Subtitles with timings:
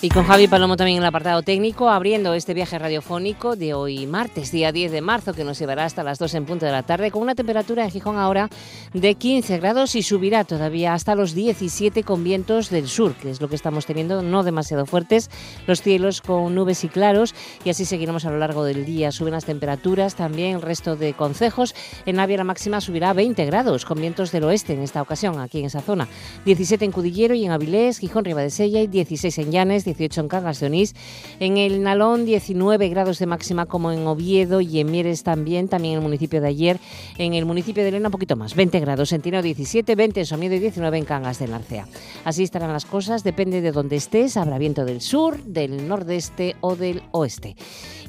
[0.00, 4.06] Y con Javi Palomo también en el apartado técnico, abriendo este viaje radiofónico de hoy
[4.06, 6.84] martes, día 10 de marzo, que nos llevará hasta las 2 en punto de la
[6.84, 8.48] tarde, con una temperatura en Gijón ahora
[8.92, 13.40] de 15 grados y subirá todavía hasta los 17 con vientos del sur, que es
[13.40, 15.30] lo que estamos teniendo, no demasiado fuertes,
[15.66, 17.34] los cielos con nubes y claros,
[17.64, 19.10] y así seguiremos a lo largo del día.
[19.10, 21.74] Suben las temperaturas, también el resto de concejos.
[22.06, 25.40] En Navia la máxima subirá a 20 grados, con vientos del oeste en esta ocasión,
[25.40, 26.06] aquí en esa zona.
[26.44, 30.60] 17 en Cudillero y en Avilés, Gijón, Sella y 16 en Llanes, 18 en Cangas
[30.60, 30.94] de Onís.
[31.40, 35.94] En el Nalón 19 grados de máxima como en Oviedo y en Mieres también, también
[35.94, 36.78] en el municipio de ayer.
[37.16, 39.12] En el municipio de Elena un poquito más, 20 grados.
[39.12, 41.88] En Tino 17, 20 en Somiedo y 19 en Cangas de Narcea.
[42.24, 44.36] Así estarán las cosas, depende de dónde estés.
[44.36, 47.56] Habrá viento del sur, del nordeste o del oeste.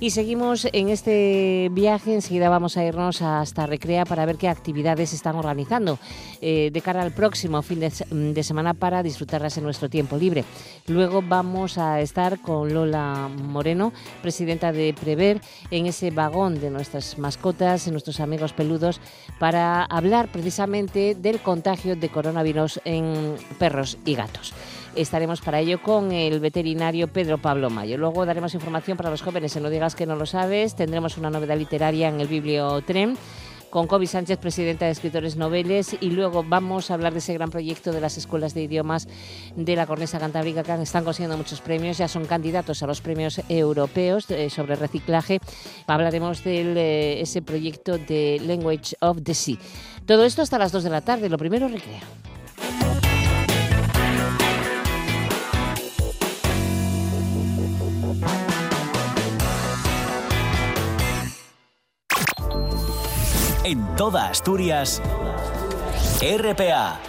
[0.02, 2.14] Y seguimos en este viaje.
[2.14, 6.00] Enseguida vamos a irnos hasta Recrea para ver qué actividades están organizando
[6.40, 10.46] eh, de cara al próximo fin de, de, semana para disfrutarlas en nuestro tiempo libre.
[10.88, 17.18] Luego vamos a estar con Lola Moreno, presidenta de Prever, en ese vagón de nuestras
[17.18, 19.02] mascotas, de nuestros amigos peludos,
[19.38, 24.54] para hablar precisamente del contagio de coronavirus en perros y gatos.
[24.96, 27.98] Estaremos para ello con el veterinario Pedro Pablo Mayo.
[27.98, 30.76] Luego daremos información para los jóvenes en No digas que no lo sabes.
[30.76, 33.18] Tendremos una novedad literaria en el Bibliotren
[33.70, 37.50] con Kobe Sánchez, presidenta de Escritores Noveles, y luego vamos a hablar de ese gran
[37.50, 39.08] proyecto de las escuelas de idiomas
[39.56, 43.42] de la Cornesa Cantábrica que están consiguiendo muchos premios, ya son candidatos a los premios
[43.48, 45.40] europeos eh, sobre reciclaje.
[45.88, 49.58] Hablaremos de eh, ese proyecto de Language of the Sea.
[50.06, 52.02] Todo esto hasta las 2 de la tarde, lo primero recrea.
[64.00, 65.02] Toda Asturias,
[66.22, 67.02] RPA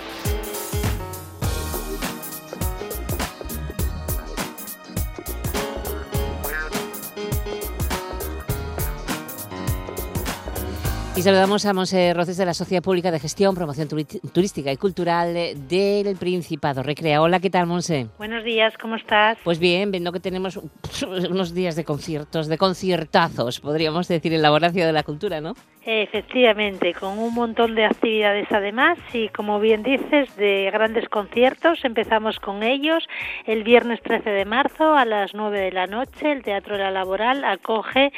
[11.20, 15.34] Y saludamos a Monse Roces de la Sociedad Pública de Gestión, Promoción Turística y Cultural
[15.68, 16.82] del Principado.
[16.82, 17.20] Recrea.
[17.20, 18.06] Hola, ¿qué tal, Monse?
[18.16, 19.36] Buenos días, ¿cómo estás?
[19.44, 20.56] Pues bien, viendo que tenemos
[21.30, 25.54] unos días de conciertos, de conciertazos, podríamos decir, en la Horacio de la Cultura, ¿no?
[25.82, 31.84] Efectivamente, con un montón de actividades además y como bien dices, de grandes conciertos.
[31.84, 33.08] Empezamos con ellos
[33.46, 36.32] el viernes 13 de marzo a las 9 de la noche.
[36.32, 38.12] El Teatro de la Laboral acoge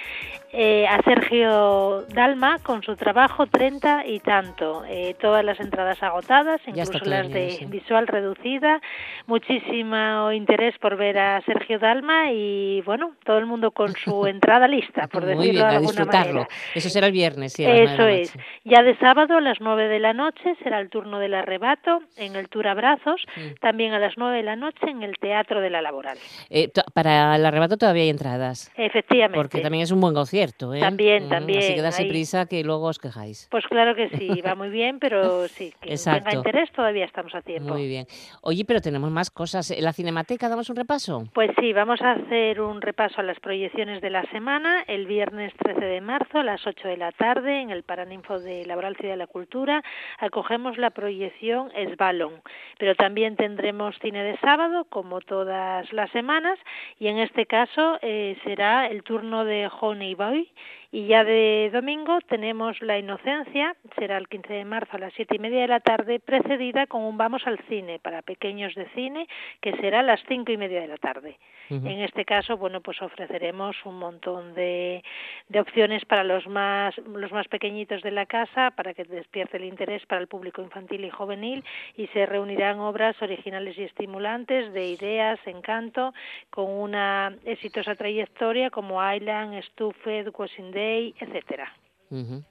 [0.52, 4.84] eh, a Sergio Dalma con su trabajo 30 y tanto.
[4.88, 8.80] Eh, todas las entradas agotadas, incluso las de visual reducida.
[9.26, 14.66] Muchísimo interés por ver a Sergio Dalma y bueno, todo el mundo con su entrada
[14.66, 16.48] lista, por decirlo de alguna manera.
[16.74, 17.51] Eso será el viernes.
[17.58, 18.32] Eso es.
[18.64, 22.36] Ya de sábado a las 9 de la noche será el turno del arrebato en
[22.36, 23.60] el Tour Abrazos, mm.
[23.60, 26.18] también a las 9 de la noche en el Teatro de la Laboral.
[26.50, 28.72] Eh, para el arrebato todavía hay entradas.
[28.76, 29.36] Efectivamente.
[29.36, 30.74] Porque también es un buen concierto.
[30.74, 30.80] ¿eh?
[30.80, 31.58] También, mm, también.
[31.58, 33.48] Así que dase prisa que luego os quejáis.
[33.50, 37.42] Pues claro que sí, va muy bien, pero sí, que tenga interés todavía estamos a
[37.42, 37.74] tiempo.
[37.74, 38.06] Muy bien.
[38.42, 39.72] Oye, pero tenemos más cosas.
[39.78, 41.24] ¿La Cinemateca damos un repaso?
[41.32, 45.52] Pues sí, vamos a hacer un repaso a las proyecciones de la semana el viernes
[45.58, 49.14] 13 de marzo a las 8 de la tarde en el Paraninfo de Laboral Ciudad
[49.14, 49.82] de la Cultura,
[50.18, 52.42] acogemos la proyección Esbalón,
[52.78, 56.58] pero también tendremos cine de sábado, como todas las semanas,
[56.98, 60.50] y en este caso eh, será el turno de Honey Boy
[60.92, 65.36] y ya de domingo tenemos La Inocencia, será el 15 de marzo a las siete
[65.36, 69.26] y media de la tarde, precedida con un Vamos al Cine para pequeños de cine,
[69.62, 71.38] que será a las cinco y media de la tarde.
[71.70, 75.02] En este caso, bueno, pues ofreceremos un montón de,
[75.48, 79.64] de opciones para los más, los más pequeñitos de la casa, para que despierte el
[79.64, 81.64] interés para el público infantil y juvenil,
[81.96, 86.12] y se reunirán obras originales y estimulantes de ideas, encanto,
[86.50, 90.81] con una exitosa trayectoria como Island, Stufed, Washington
[91.18, 91.72] etcétera.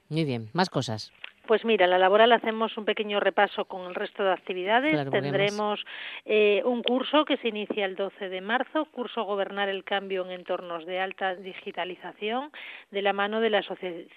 [0.08, 1.12] Muy bien, más cosas.
[1.46, 5.10] Pues mira, la laboral hacemos un pequeño repaso con el resto de actividades.
[5.10, 5.84] Tendremos
[6.24, 10.30] eh, un curso que se inicia el 12 de marzo, curso Gobernar el Cambio en
[10.30, 12.52] Entornos de Alta Digitalización,
[12.92, 13.64] de la mano de la,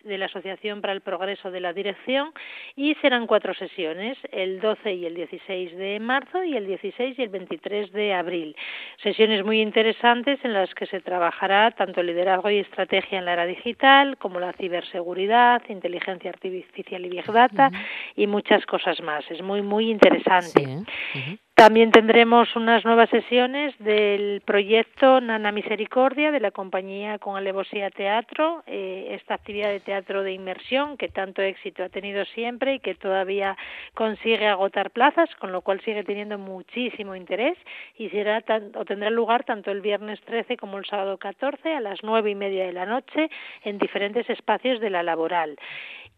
[0.03, 2.31] de la Asociación para el Progreso de la Dirección,
[2.75, 7.23] y serán cuatro sesiones, el 12 y el 16 de marzo y el 16 y
[7.23, 8.55] el 23 de abril.
[9.01, 13.33] Sesiones muy interesantes en las que se trabajará tanto el liderazgo y estrategia en la
[13.33, 17.71] era digital como la ciberseguridad, inteligencia artificial y Big Data
[18.15, 19.23] y muchas cosas más.
[19.29, 20.61] Es muy, muy interesante.
[20.61, 21.37] ¿eh?
[21.55, 28.61] También tendremos unas nuevas sesiones del proyecto Nana Misericordia de la compañía con Alevosía Teatro,
[28.67, 32.93] eh, esta actividad de teatro de inmersión que tanto éxito ha tenido siempre y que
[32.95, 33.55] todavía
[33.93, 37.57] consigue agotar plazas, con lo cual sigue teniendo muchísimo interés
[37.97, 38.43] y será
[38.75, 42.35] o tendrá lugar tanto el viernes 13 como el sábado 14 a las nueve y
[42.35, 43.29] media de la noche
[43.63, 45.55] en diferentes espacios de la laboral.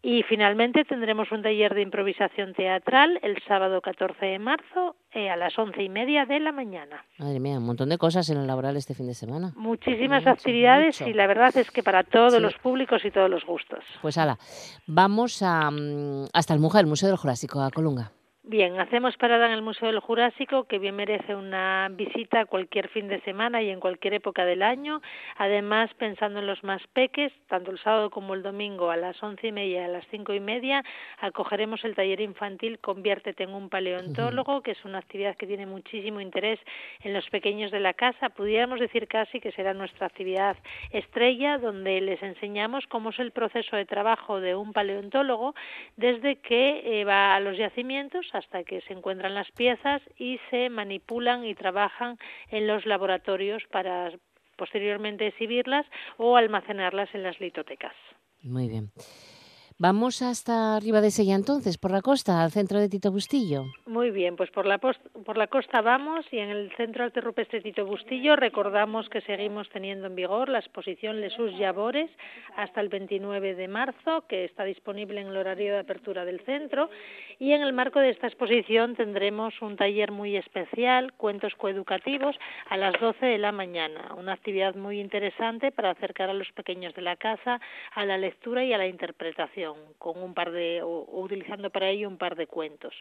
[0.02, 5.36] Y finalmente tendremos un taller de improvisación teatral el sábado 14 de marzo eh, a
[5.36, 7.04] las once y media de la mañana.
[7.18, 9.52] Madre mía, un montón de cosas en el laboral este fin de semana.
[9.56, 13.84] Muchísimas actividades y la verdad es que para todos los públicos y todos los gustos.
[14.00, 14.38] Pues ala,
[14.86, 18.12] vamos a, mm, hasta el Mujer, el Museo del Jurásico, a Colunga.
[18.50, 23.06] Bien, hacemos parada en el Museo del Jurásico, que bien merece una visita cualquier fin
[23.06, 25.02] de semana y en cualquier época del año.
[25.36, 29.48] Además, pensando en los más peques, tanto el sábado como el domingo a las once
[29.48, 30.82] y media y a las cinco y media,
[31.18, 36.18] acogeremos el taller infantil Conviértete en un paleontólogo, que es una actividad que tiene muchísimo
[36.18, 36.58] interés
[37.02, 38.30] en los pequeños de la casa.
[38.30, 40.56] Pudiéramos decir casi que será nuestra actividad
[40.90, 45.54] estrella, donde les enseñamos cómo es el proceso de trabajo de un paleontólogo
[45.98, 50.70] desde que eh, va a los yacimientos hasta que se encuentran las piezas y se
[50.70, 52.18] manipulan y trabajan
[52.50, 54.12] en los laboratorios para
[54.56, 55.86] posteriormente exhibirlas
[56.16, 57.94] o almacenarlas en las litotecas.
[58.42, 58.90] Muy bien.
[59.80, 63.66] Vamos hasta arriba de Sella entonces, por la costa, al centro de Tito Bustillo.
[63.86, 67.60] Muy bien, pues por la, por la costa vamos y en el centro arte rupestre
[67.60, 72.10] Tito Bustillo recordamos que seguimos teniendo en vigor la exposición Lesus Yabores
[72.56, 76.90] hasta el 29 de marzo, que está disponible en el horario de apertura del centro.
[77.38, 82.34] Y en el marco de esta exposición tendremos un taller muy especial, cuentos coeducativos,
[82.68, 84.12] a las 12 de la mañana.
[84.16, 87.60] Una actividad muy interesante para acercar a los pequeños de la casa
[87.94, 89.67] a la lectura y a la interpretación
[89.98, 92.94] con un par de, o, utilizando para ello un par de cuentos.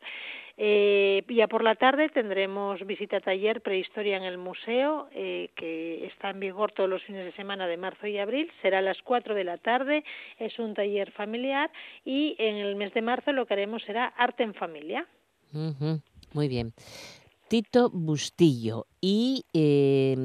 [0.57, 6.31] Eh, ya por la tarde tendremos visita taller prehistoria en el museo, eh, que está
[6.31, 8.51] en vigor todos los fines de semana de marzo y abril.
[8.61, 10.03] Será a las 4 de la tarde,
[10.39, 11.71] es un taller familiar
[12.05, 15.05] y en el mes de marzo lo que haremos será arte en familia.
[16.33, 16.73] Muy bien.
[17.47, 20.15] Tito Bustillo y eh,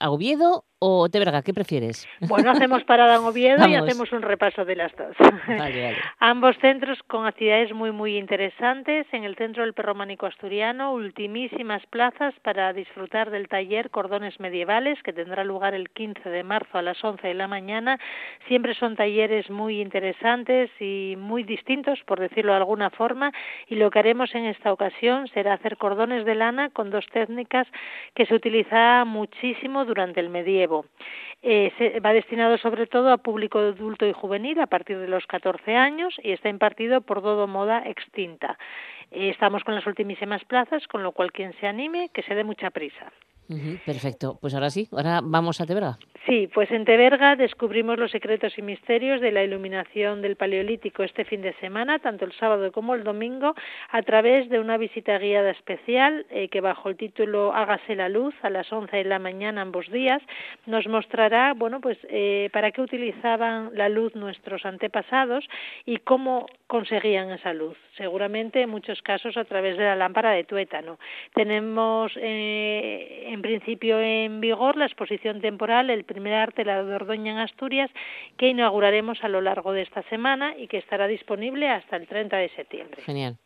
[0.00, 2.06] a Oviedo o Teberga, ¿qué prefieres?
[2.20, 5.16] Bueno, hacemos parada en Oviedo y hacemos un repaso de las dos.
[6.18, 9.06] Ambos centros con actividades muy, muy interesantes.
[9.12, 15.14] En el centro del Perrománico Asturiano, ultimísimas plazas para disfrutar del taller Cordones Medievales, que
[15.14, 17.98] tendrá lugar el 15 de marzo a las 11 de la mañana.
[18.46, 23.32] Siempre son talleres muy interesantes y muy distintos, por decirlo de alguna forma,
[23.68, 27.66] y lo que haremos en esta ocasión será hacer cordones de lana con dos técnicas
[28.14, 30.86] que se utiliza muchísimo durante el medievo.
[31.42, 35.76] Eh, va destinado sobre todo a público adulto y juvenil a partir de los 14
[35.76, 38.58] años y está impartido por Dodo Moda Extinta.
[39.10, 42.44] Eh, estamos con las ultimísimas plazas, con lo cual quien se anime, que se dé
[42.44, 43.12] mucha prisa
[43.84, 44.38] perfecto.
[44.40, 45.98] Pues ahora sí, ahora vamos a Teberga.
[46.26, 51.26] Sí, pues en Teberga descubrimos los secretos y misterios de la iluminación del Paleolítico este
[51.26, 53.54] fin de semana, tanto el sábado como el domingo,
[53.90, 58.34] a través de una visita guiada especial eh, que bajo el título Hágase la luz
[58.40, 60.22] a las 11 de la mañana ambos días
[60.64, 65.44] nos mostrará, bueno, pues eh, para qué utilizaban la luz nuestros antepasados
[65.84, 67.76] y cómo conseguían esa luz.
[67.98, 70.98] Seguramente en muchos casos a través de la lámpara de tuétano.
[71.34, 77.38] Tenemos eh, en principio en vigor la exposición temporal El primer arte la Dordoña en
[77.38, 77.90] Asturias
[78.38, 82.36] que inauguraremos a lo largo de esta semana y que estará disponible hasta el 30
[82.36, 83.02] de septiembre.
[83.02, 83.36] Genial.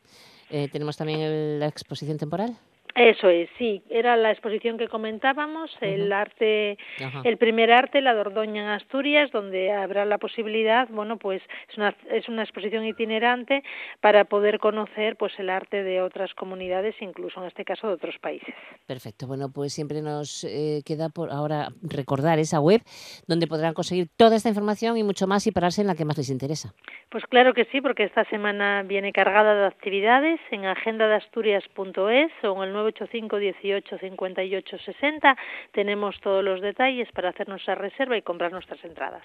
[0.51, 2.57] Eh, ¿Tenemos también la exposición temporal?
[2.95, 6.79] Eso es, sí, era la exposición que comentábamos, el arte,
[7.25, 11.95] el primer arte, la Dordoña en Asturias, donde habrá la posibilidad, bueno, pues es una,
[12.11, 13.63] es una exposición itinerante
[14.01, 18.17] para poder conocer pues el arte de otras comunidades, incluso en este caso de otros
[18.19, 18.55] países.
[18.87, 22.81] Perfecto, bueno, pues siempre nos eh, queda por ahora recordar esa web
[23.27, 26.19] donde podrán conseguir toda esta información y mucho más y pararse en la que más
[26.19, 26.75] les interesa.
[27.11, 32.69] Pues claro que sí, porque esta semana viene cargada de actividades en agendadeasturias.es o en
[32.69, 35.37] el nuevo 85 18 58 60
[35.73, 39.23] tenemos todos los detalles para hacer nuestra reserva y comprar nuestras entradas.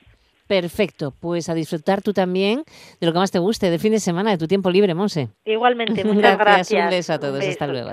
[0.47, 2.63] Perfecto, pues a disfrutar tú también
[2.99, 5.29] de lo que más te guste, del fin de semana, de tu tiempo libre, Monse.
[5.45, 6.83] Igualmente, muchas gracias.
[6.83, 7.89] Un beso a todos, hasta luego.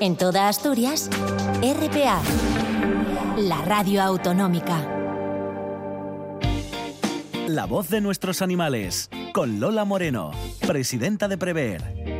[0.00, 1.10] En toda Asturias,
[1.60, 2.20] RPA,
[3.38, 4.90] la radio autonómica.
[7.46, 10.32] La voz de nuestros animales, con Lola Moreno,
[10.66, 12.13] presidenta de Prever.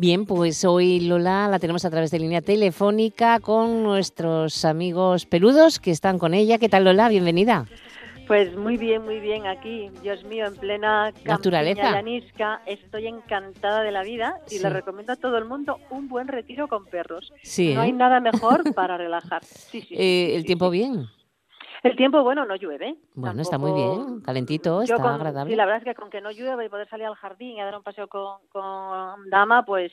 [0.00, 5.78] Bien, pues hoy Lola la tenemos a través de línea telefónica con nuestros amigos peludos
[5.78, 6.56] que están con ella.
[6.56, 7.10] ¿Qué tal Lola?
[7.10, 7.66] Bienvenida.
[8.26, 9.90] Pues muy bien, muy bien aquí.
[10.02, 11.92] Dios mío, en plena naturaleza.
[11.92, 16.28] Llanisca, estoy encantada de la vida y le recomiendo a todo el mundo un buen
[16.28, 17.30] retiro con perros.
[17.42, 17.92] Sí, no hay ¿eh?
[17.92, 19.44] nada mejor para relajar.
[19.44, 21.08] Sí, sí, Eh, el tiempo bien.
[21.82, 22.96] El tiempo, bueno, no llueve.
[23.14, 25.50] Bueno, está muy bien, calentito, Yo está con- agradable.
[25.50, 27.60] Sí, la verdad es que con que no llueva y poder salir al jardín y
[27.60, 29.92] a dar un paseo con, con Dama, pues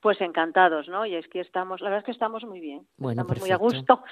[0.00, 1.06] pues encantados, ¿no?
[1.06, 2.84] Y es que estamos, la verdad es que estamos muy bien.
[2.96, 4.02] Bueno, estamos muy a gusto.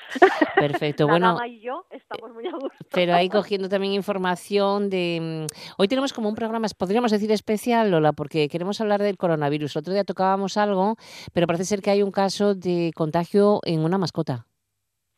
[0.54, 2.70] Perfecto, La bueno, Dama y yo estamos muy a gusto.
[2.92, 5.46] pero ahí cogiendo también información de...
[5.50, 9.74] mm, Hoy tenemos como un programa, podríamos decir especial, Lola, porque queremos hablar del coronavirus.
[9.74, 10.94] El otro día tocábamos algo,
[11.32, 14.46] pero parece ser que hay un caso de contagio en una mascota.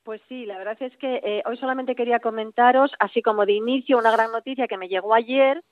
[0.04, 3.98] Pues sí, la verdad es que eh, hoy solamente quería comentaros, así como de inicio,
[3.98, 5.62] una gran noticia que me llegó ayer.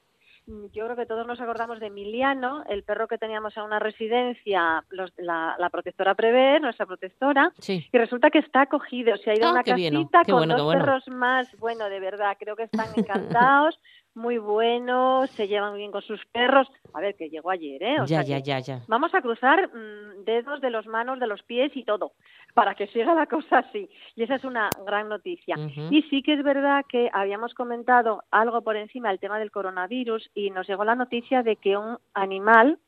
[0.46, 3.78] Mm, Yo creo que todos nos acordamos de Emiliano, el perro que teníamos en una
[3.80, 7.84] residencia, los- la, la protectora Prever, nuestra protectora, Sí.
[7.92, 9.16] y resulta que está acogido.
[9.16, 10.00] Se ha ido a Ah, una qué bien, ¿no?
[10.08, 10.80] casita con bueno, dos bueno.
[10.84, 11.48] perros más.
[11.58, 12.88] Bueno, de verdad, creo que están
[13.44, 13.78] encantados,
[14.14, 16.68] muy buenos, se llevan bien con sus perros.
[16.92, 18.00] A ver, que llegó ayer, ¿eh?
[18.00, 18.80] O Ya, sea ya, ya, ya.
[18.88, 22.12] Vamos a cruzar mm, dedos de los manos, de los pies y todo,
[22.54, 23.88] para que siga la cosa así.
[24.16, 25.56] Y esa es una gran noticia.
[25.90, 30.30] Y sí que es verdad que habíamos comentado algo por encima del tema del coronavirus
[30.34, 32.78] y nos llegó la noticia de que un animal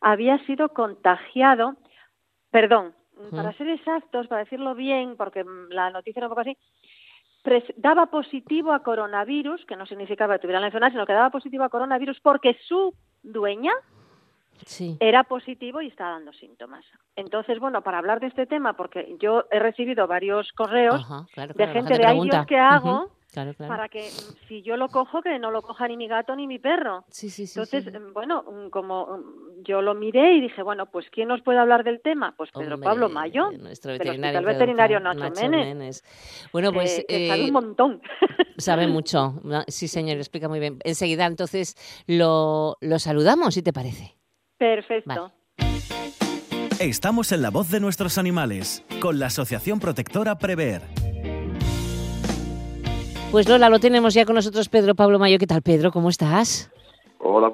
[0.00, 1.76] había sido contagiado,
[2.50, 2.94] perdón,
[3.30, 6.56] para ser exactos, para decirlo bien, porque mm, la noticia era un poco así,
[7.76, 11.64] daba positivo a coronavirus, que no significaba que tuviera la enfermedad, sino que daba positivo
[11.64, 13.72] a coronavirus porque su dueña
[14.66, 14.96] Sí.
[15.00, 16.84] era positivo y está dando síntomas.
[17.16, 21.48] Entonces, bueno, para hablar de este tema, porque yo he recibido varios correos Ajá, claro,
[21.48, 22.20] de claro, gente de ahí.
[22.22, 23.10] Dios, ¿qué hago?
[23.34, 23.68] Claro, claro.
[23.68, 26.46] para que mm, si yo lo cojo, que no lo coja ni mi gato ni
[26.46, 27.04] mi perro.
[27.10, 27.58] Sí, sí, sí.
[27.58, 27.90] Entonces, sí.
[27.98, 29.18] mm, bueno, mm, como
[29.64, 32.34] yo lo miré y dije, bueno, pues ¿quién nos puede hablar del tema?
[32.36, 36.04] Pues Pedro Hombre, Pablo Mayo, Nuestro del veterinario, Pedro Veterinario Pa- Nacho Menes.
[36.52, 38.00] Bueno, que- pues que sabe eh, un montón.
[38.56, 39.40] sabe mucho.
[39.66, 40.78] Sí, señor, explica muy bien.
[40.84, 41.74] Enseguida, entonces,
[42.06, 44.16] lo, lo saludamos, si te parece.
[44.58, 45.32] Perfecto.
[46.78, 50.82] Estamos en la voz de nuestros animales, con la Asociación Protectora Prever.
[53.34, 55.38] Pues Lola, lo tenemos ya con nosotros, Pedro Pablo Mayo.
[55.40, 55.90] ¿Qué tal, Pedro?
[55.90, 56.70] ¿Cómo estás?
[57.18, 57.50] Hola,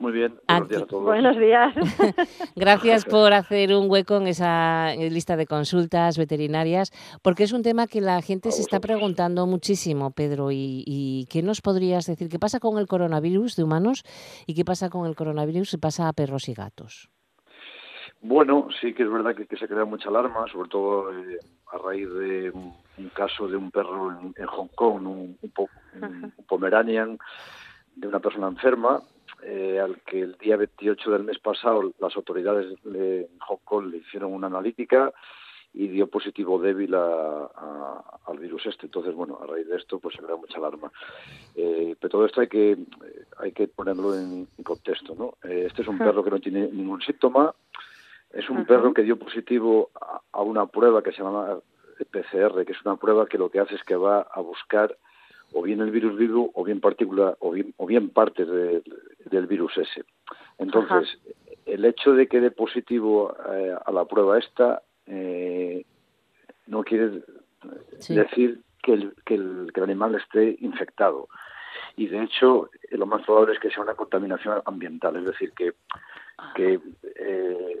[0.00, 0.40] muy bien.
[0.48, 1.04] A Buenos días a todos.
[1.04, 1.74] Buenos días.
[2.56, 6.90] Gracias por hacer un hueco en esa lista de consultas veterinarias,
[7.22, 10.50] porque es un tema que la gente A se está preguntando muchísimo, Pedro.
[10.50, 12.28] Y, y qué nos podrías decir?
[12.28, 14.02] ¿Qué pasa con el coronavirus de humanos
[14.48, 17.08] y qué pasa con el coronavirus si pasa a perros y gatos?
[18.20, 21.38] Bueno, sí que es verdad que, que se crea mucha alarma, sobre todo eh,
[21.72, 22.52] a raíz de
[22.98, 25.68] un, caso de un perro en, en Hong Kong, un, un, po-
[26.00, 27.18] un Pomeranian,
[27.94, 29.00] de una persona enferma,
[29.42, 33.86] eh, al que el día 28 del mes pasado las autoridades de en Hong Kong
[33.90, 35.12] le hicieron una analítica
[35.72, 37.00] y dio positivo débil a,
[37.54, 38.86] a- al virus este.
[38.86, 40.90] Entonces, bueno, a raíz de esto pues se crea mucha alarma.
[41.54, 42.76] Eh, pero todo esto hay que
[43.38, 45.34] hay que ponerlo en, en contexto, ¿no?
[45.48, 47.54] Eh, este es un perro que no tiene ningún síntoma,
[48.32, 51.58] es un perro que dio positivo a, a una prueba que se llama
[52.04, 54.96] PCR, que es una prueba que lo que hace es que va a buscar
[55.52, 58.82] o bien el virus vivo o bien partícula o bien, o bien partes de-
[59.26, 60.04] del virus ese.
[60.58, 61.18] Entonces,
[61.64, 65.84] el hecho de que dé positivo eh, a la prueba esta eh,
[66.66, 67.22] no quiere
[67.98, 68.14] Sí.
[68.14, 71.28] decir que el, que, el, que el animal esté infectado.
[71.96, 75.52] Y de hecho, eh, lo más probable es que sea una contaminación ambiental, es decir,
[75.52, 75.72] que,
[76.54, 76.80] que
[77.16, 77.78] eh,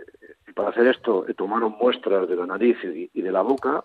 [0.54, 3.84] para hacer esto eh, tomaron muestras de la nariz y, y de la boca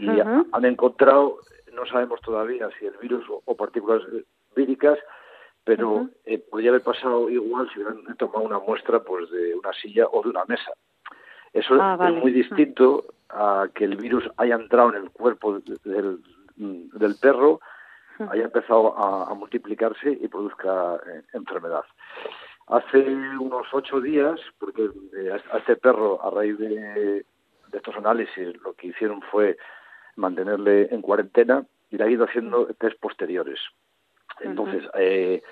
[0.00, 1.38] y han encontrado,
[1.72, 4.24] no sabemos todavía si el virus o, o partículas eh,
[4.56, 4.98] víricas,
[5.64, 10.06] pero eh, podría haber pasado igual si hubieran tomado una muestra pues de una silla
[10.10, 10.72] o de una mesa.
[11.52, 12.16] Eso Ah, vale.
[12.16, 16.20] es muy distinto a que el virus haya entrado en el cuerpo de- del,
[16.56, 17.60] del perro,
[18.30, 21.84] haya empezado a, a multiplicarse y produzca eh, enfermedad.
[22.66, 22.98] Hace
[23.38, 27.24] unos ocho días, porque eh, a este perro, a raíz de, de
[27.72, 29.56] estos análisis, lo que hicieron fue
[30.20, 33.58] mantenerle en cuarentena y le ha ido haciendo test posteriores.
[34.40, 35.42] Entonces, eh,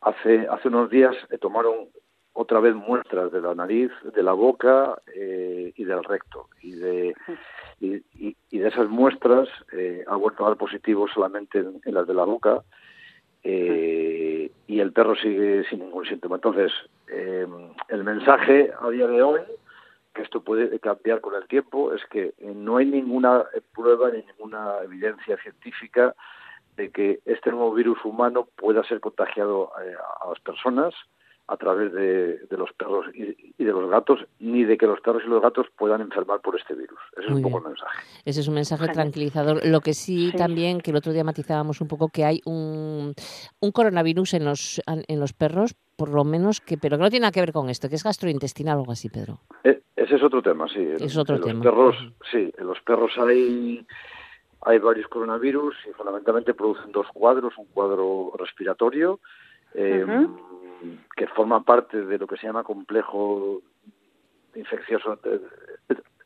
[0.00, 1.88] hace, hace unos días eh, tomaron
[2.32, 6.48] otra vez muestras de la nariz, de la boca eh, y del recto.
[6.62, 7.14] Y de,
[7.80, 11.94] y, y- y de esas muestras eh, ha vuelto a dar positivo solamente en, en
[11.94, 12.62] las de la boca
[13.44, 16.36] eh, y el perro sigue sin ningún síntoma.
[16.36, 16.72] Entonces,
[17.08, 19.40] el mensaje a día de hoy,
[20.16, 24.10] que esto puede cambiar con el tiempo, es que eh, no hay ninguna eh, prueba
[24.10, 26.14] ni ninguna evidencia científica
[26.76, 30.94] de que este nuevo virus humano pueda ser contagiado eh, a las personas
[31.48, 35.28] a través de, los perros y, de los gatos, ni de que los perros y
[35.28, 36.98] los gatos puedan enfermar por este virus.
[37.16, 38.02] Ese es un poco el mensaje.
[38.24, 39.64] Ese es un mensaje tranquilizador.
[39.64, 43.14] Lo que sí, también, que el otro día matizábamos un poco, que hay un,
[43.60, 47.22] un coronavirus en los, en los perros, por lo menos, que pero que no tiene
[47.22, 49.38] nada que ver con esto, que es gastrointestinal o algo así, Pedro.
[49.62, 50.84] E, ese es otro tema, sí.
[50.98, 51.62] Es otro tema.
[51.62, 51.96] Los perros,
[52.30, 53.86] sí, en los perros hay
[54.62, 59.20] hay varios coronavirus y fundamentalmente producen dos cuadros, un cuadro respiratorio
[59.74, 60.04] eh,
[61.16, 63.62] que forma parte de lo que se llama complejo
[64.54, 65.18] infeccioso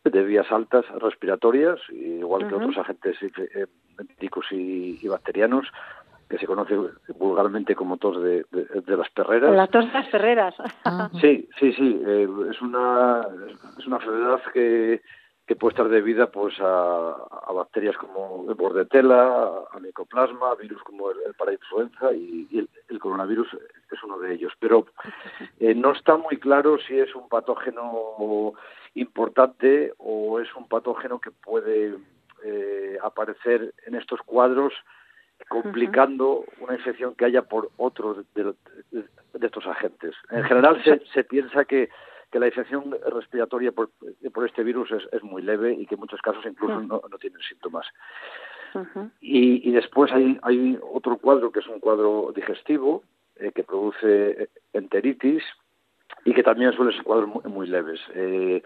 [0.04, 3.16] de, vías altas respiratorias, igual que otros agentes
[3.98, 5.66] médicos y, bacterianos,
[6.28, 6.76] que se conoce
[7.18, 8.46] vulgarmente como tos de,
[8.86, 9.54] las perreras.
[9.54, 10.54] La tos de las perreras.
[11.20, 12.00] Sí, sí, sí.
[12.06, 13.26] Eh, es una
[13.78, 15.02] es una enfermedad que
[15.50, 21.34] que puede estar debida pues a, bacterias como el bordetela, a micoplasma, virus como el,
[21.36, 23.48] parainfluenza y, el, coronavirus
[23.90, 24.52] es uno de ellos.
[24.60, 24.86] Pero
[25.58, 28.54] eh, no está muy claro si es un patógeno
[28.94, 31.96] importante o es un patógeno que puede
[32.44, 34.72] eh, aparecer en estos cuadros
[35.48, 38.54] complicando una infección que haya por otros de,
[39.42, 40.14] estos agentes.
[40.30, 40.80] En general
[41.12, 41.88] se piensa que
[42.30, 43.90] que la infección respiratoria por,
[44.46, 47.86] este virus es, muy leve y que en muchos casos incluso no, tienen síntomas.
[49.20, 53.02] y, después hay, hay otro cuadro que es un cuadro digestivo
[53.36, 55.42] eh, que produce enteritis
[56.24, 58.00] y que también suele ser cuadros muy, leves.
[58.14, 58.62] Eh,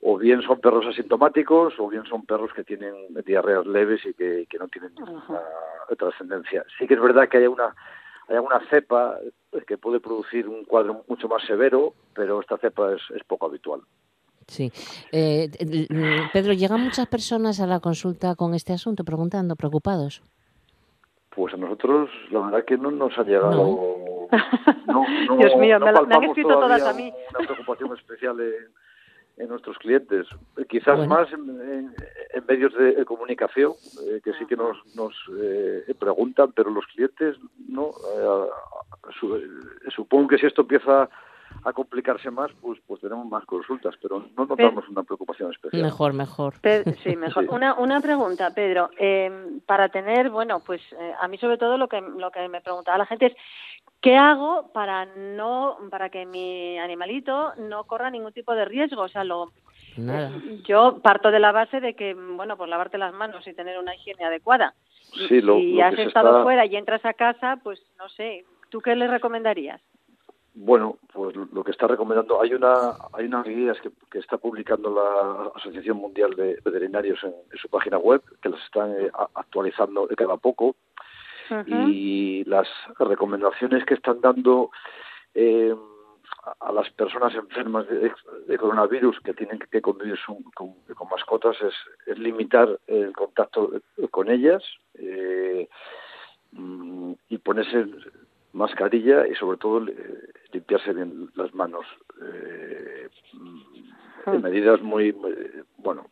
[0.00, 2.94] o bien son perros asintomáticos o bien son perros que tienen
[3.24, 4.92] diarreas leves y que, no tienen
[5.96, 6.64] trascendencia.
[6.78, 7.74] Sí que es verdad que hay una
[8.28, 9.18] hay alguna cepa
[9.66, 13.80] que puede producir un cuadro mucho más severo, pero esta cepa es, poco habitual.
[14.46, 14.70] Sí.
[15.12, 15.50] Eh,
[16.32, 20.22] Pedro, ¿llegan muchas personas a la consulta con este asunto preguntando, preocupados?
[21.30, 24.28] Pues a nosotros la verdad que no nos ha llegado...
[24.86, 25.04] No.
[25.38, 27.12] Dios mío, me, han escrito todas a mí.
[27.30, 28.68] Una preocupación especial en,
[29.36, 30.26] en nuestros clientes.
[30.68, 31.94] Quizás más en,
[32.48, 33.72] medios de comunicación,
[34.06, 37.36] eh, que sí que nos, nos eh, preguntan, pero los clientes
[37.68, 37.90] no.
[37.90, 39.40] Eh,
[39.94, 41.08] supongo que si esto empieza
[41.64, 45.82] a complicarse más, pues pues tenemos más consultas, pero no notamos una preocupación especial.
[45.82, 46.54] Mejor, mejor.
[47.02, 47.46] sí, mejor.
[47.50, 48.90] Una, una pregunta, Pedro.
[49.66, 50.80] para tener, bueno, pues
[51.20, 53.36] a mí sobre todo lo que, lo que me preguntaba la gente es
[54.00, 59.02] ¿Qué hago para no para que mi animalito no corra ningún tipo de riesgo?
[59.02, 59.52] O sea, lo
[60.64, 63.94] yo parto de la base de que bueno, pues lavarte las manos y tener una
[63.94, 64.74] higiene adecuada.
[65.28, 68.94] Sí, lo, si has estado fuera y entras a casa, pues no sé, ¿tú qué
[68.94, 69.80] le recomendarías?
[70.58, 74.90] Bueno, pues lo que está recomendando, hay una hay unas guías que, que está publicando
[74.90, 80.16] la Asociación Mundial de Veterinarios en, su página web, que las están eh, actualizando de
[80.16, 80.76] cada poco,
[81.66, 84.70] y las recomendaciones que están dando
[85.34, 85.74] eh,
[86.60, 90.18] a las personas enfermas de, coronavirus que tienen que convivir
[90.54, 90.74] con,
[91.10, 93.72] mascotas es, limitar el contacto
[94.10, 94.62] con ellas
[94.94, 95.68] eh,
[96.52, 97.86] mm, y ponerse
[98.52, 99.84] mascarilla y sobre todo
[100.52, 101.84] limpiarse bien las manos
[102.22, 105.14] eh, mm, medidas muy,
[105.78, 106.06] bueno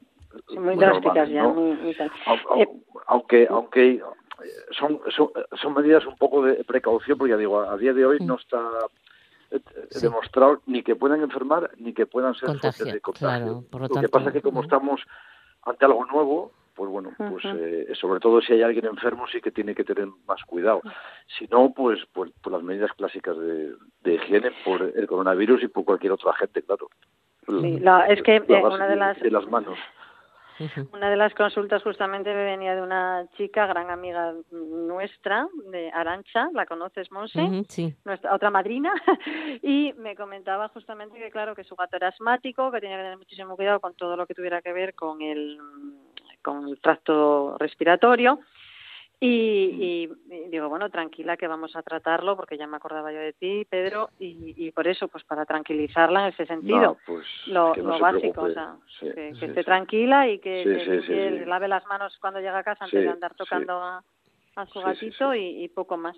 [0.50, 1.44] muy, drásticas ya
[3.06, 4.02] aunque aunque
[4.78, 8.36] son, son, medidas un poco de precaución, porque ya digo, a día de hoy no
[8.36, 8.60] está
[9.50, 9.60] eh,
[10.00, 13.64] demostrado ni que puedan enfermar ni que puedan ser fuentes de contagio.
[13.70, 15.00] lo, que pasa es que como estamos
[15.62, 19.52] ante algo nuevo, pues bueno, pues eh, sobre todo si hay alguien enfermo sí que
[19.52, 20.82] tiene que tener más cuidado.
[21.38, 25.84] Si no, pues, pues por las medidas clásicas de, higiene por el coronavirus y por
[25.84, 26.88] cualquier otro agente, claro.
[27.46, 29.20] Sí, es que eh, una de las...
[29.20, 29.78] De las manos.
[30.92, 36.48] Una de las consultas justamente me venía de una chica, gran amiga nuestra, de Arancha,
[36.52, 37.64] ¿la conoces, Monse?
[37.68, 37.94] sí.
[38.04, 38.92] Nuestra otra madrina,
[39.62, 43.18] y me comentaba justamente que, claro, que su gato era asmático, que tenía que tener
[43.18, 45.58] muchísimo cuidado con todo lo que tuviera que ver con el,
[46.42, 48.40] con el tracto respiratorio,
[49.20, 50.08] y,
[50.50, 54.10] digo, bueno, tranquila que vamos a tratarlo porque ya me acordaba yo de ti, Pedro,
[54.18, 59.30] y, por eso, pues para tranquilizarla en ese sentido, pues, lo, básico, o sea, que,
[59.30, 63.82] esté tranquila y que, lave las manos cuando llega a casa antes de andar tocando
[63.82, 64.02] a,
[64.72, 66.16] su gatito y, poco más.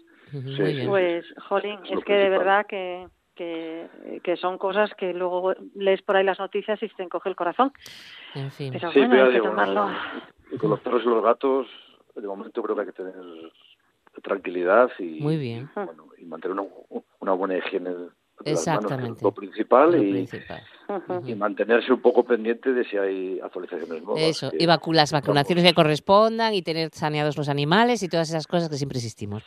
[0.86, 6.24] Pues, Jolín, es que de verdad que, que, son cosas que luego lees por ahí
[6.24, 7.72] las noticias y te encoge el corazón.
[8.34, 8.72] En fin.
[8.72, 9.90] Pero bueno, hay que tomarlo.
[10.50, 11.66] Y con los perros y los gatos
[12.20, 13.14] de momento creo que hay que tener
[14.22, 15.36] tranquilidad y, Muy
[15.74, 16.56] bueno, y mantener
[17.20, 18.08] una, buena higiene de
[18.44, 20.28] las manos, lo principal, y,
[21.24, 24.22] y mantenerse un poco pendiente de si hay actualizaciones nuevas.
[24.22, 28.68] Eso, y las vacunaciones que correspondan y tener saneados los animales y todas esas cosas
[28.68, 29.42] que siempre existimos.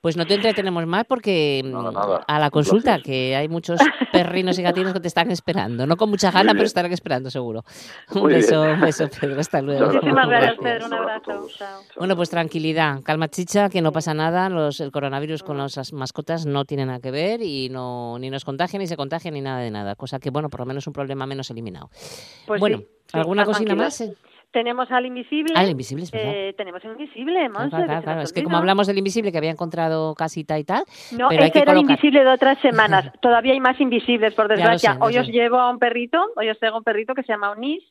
[0.00, 1.74] pues no te entretenemos más porque mm,
[2.26, 3.80] a la consulta, que hay muchos
[4.12, 5.86] perrinos y gatinos que te están esperando.
[5.86, 7.64] No con mucha gana, pero estarán esperando seguro.
[8.14, 9.40] un beso, un beso, Pedro.
[9.40, 9.86] Hasta luego.
[9.86, 10.86] Muchísimas gracias, Pedro.
[10.86, 11.48] Un abrazo.
[11.96, 14.48] Bueno, pues tranquilidad, calma chicha, que no pasa nada.
[14.48, 18.44] Los, el coronavirus con las mascotas no tiene nada que ver y no ni nos
[18.44, 19.94] contagia ni se contagia ni nada de nada.
[19.94, 21.90] Cosa que, bueno, por lo menos un problema menos eliminado.
[22.46, 22.82] Pues bueno,
[23.12, 24.02] ¿alguna cosina más?
[24.54, 25.52] Tenemos al invisible.
[25.56, 28.20] Al invisible, es eh, tenemos el invisible, Claro, claro, claro.
[28.20, 30.84] Es que como hablamos del invisible que había encontrado casita y tal.
[31.10, 33.12] No, pero ese era el invisible de otras semanas.
[33.20, 34.96] Todavía hay más invisibles, por desgracia.
[35.00, 37.82] hoy os llevo a un perrito, hoy os traigo un perrito que se llama Onis.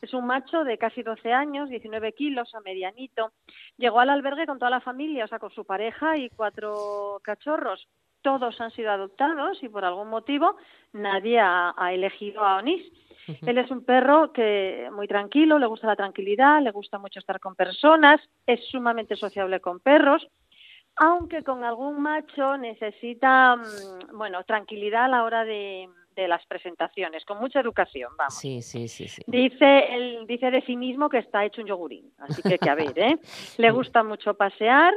[0.00, 3.32] Es un macho de casi 12 años, 19 kilos, a medianito.
[3.76, 7.88] Llegó al albergue con toda la familia, o sea, con su pareja y cuatro cachorros.
[8.22, 10.56] Todos han sido adoptados y por algún motivo
[10.92, 12.82] nadie ha, ha elegido a Onis
[13.42, 17.40] él es un perro que muy tranquilo, le gusta la tranquilidad, le gusta mucho estar
[17.40, 20.26] con personas, es sumamente sociable con perros,
[20.96, 27.38] aunque con algún macho necesita, mm, bueno, tranquilidad a la hora de, las presentaciones, con
[27.38, 28.34] mucha educación, vamos.
[28.34, 29.22] Sí, sí, sí, sí.
[29.28, 32.74] Dice, él dice de sí mismo que está hecho un yogurín, así que que a
[32.74, 33.18] ver, ¿eh?
[33.56, 34.92] Le gusta mucho pasear,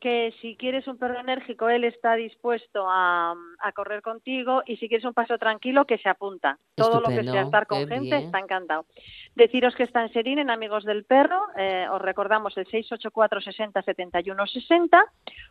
[0.00, 3.34] que si quieres un perro enérgico, él está dispuesto a,
[3.74, 6.58] correr contigo y si quieres un paso tranquilo, que se apunta.
[6.76, 8.86] Todo lo que sea estar con gente está encantado.
[9.34, 13.82] Deciros que está en Serín, en Amigos del Perro, eh, os recordamos el 684 60
[13.82, 15.04] 71 60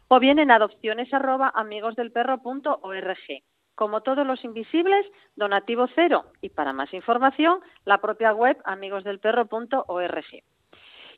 [0.07, 3.43] o bien en adopciones arroba amigosdelperro.org.
[3.75, 5.05] Como todos los invisibles,
[5.35, 10.43] donativo cero y para más información, la propia web amigosdelperro.org.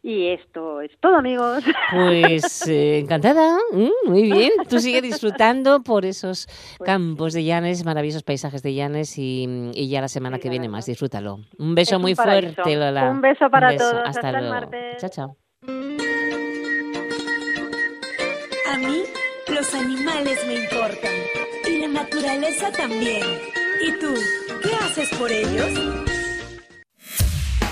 [0.01, 1.63] Y esto es todo, amigos.
[1.91, 4.51] Pues eh, encantada, mm, muy bien.
[4.69, 10.01] Tú sigue disfrutando por esos pues campos de Llanes, maravillosos paisajes de Llanes y, ya
[10.01, 10.85] la semana que viene más.
[10.85, 11.39] Disfrútalo.
[11.57, 13.09] Un beso muy fuerte, Lola.
[13.09, 14.01] Un beso para todos.
[14.05, 14.97] Hasta, el martes.
[14.97, 15.37] Chao, chao.
[18.71, 19.03] A mí
[19.47, 21.13] los animales me importan
[21.67, 23.23] y la naturaleza también.
[23.81, 24.13] ¿Y tú
[24.61, 26.06] qué haces por ellos?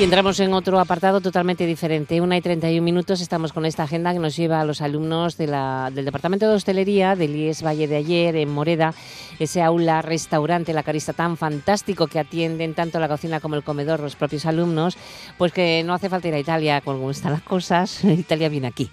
[0.00, 2.22] Y entramos en otro apartado totalmente diferente.
[2.22, 5.50] Una y 31 minutos estamos con esta agenda que nos lleva a los alumnos del
[5.94, 8.94] Departamento de Hostelería del IES Valle de Ayer, en Moreda,
[9.38, 14.00] ese aula restaurante, la carista tan fantástico que atienden tanto la cocina como el comedor
[14.00, 14.96] los propios alumnos,
[15.36, 18.90] pues que no hace falta ir a Italia, como están las cosas, Italia viene aquí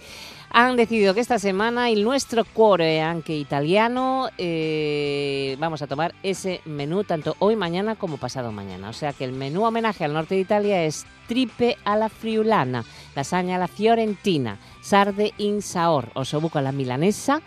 [0.50, 6.62] han decidido que esta semana el nuestro cuore anche italiano eh, vamos a tomar ese
[6.66, 8.90] menú tanto hoy, mañana como pasado mañana.
[8.90, 13.58] O sea que el menú homenaje al norte de Italia es tripe alla friulana, lasaña
[13.58, 17.42] a la fiorentina, sarde in saor, osobuco a la milanesa,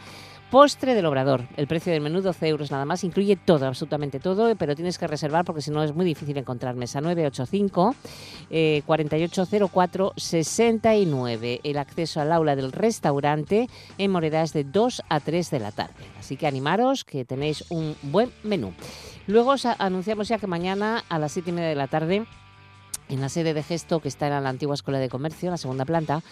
[0.50, 1.46] Postre del Obrador.
[1.56, 3.04] El precio del menú 12 euros nada más.
[3.04, 6.74] Incluye todo, absolutamente todo, pero tienes que reservar porque si no es muy difícil encontrar
[6.74, 7.94] mesa 985
[8.50, 11.60] eh, 4804 69.
[11.62, 15.70] El acceso al aula del restaurante en Moreda es de 2 a 3 de la
[15.70, 15.94] tarde.
[16.18, 18.74] Así que animaros que tenéis un buen menú.
[19.28, 22.26] Luego os anunciamos ya que mañana a las 7 y media de la tarde
[23.10, 25.56] en la sede de Gesto, que está en la antigua Escuela de Comercio, en la
[25.58, 26.22] segunda planta,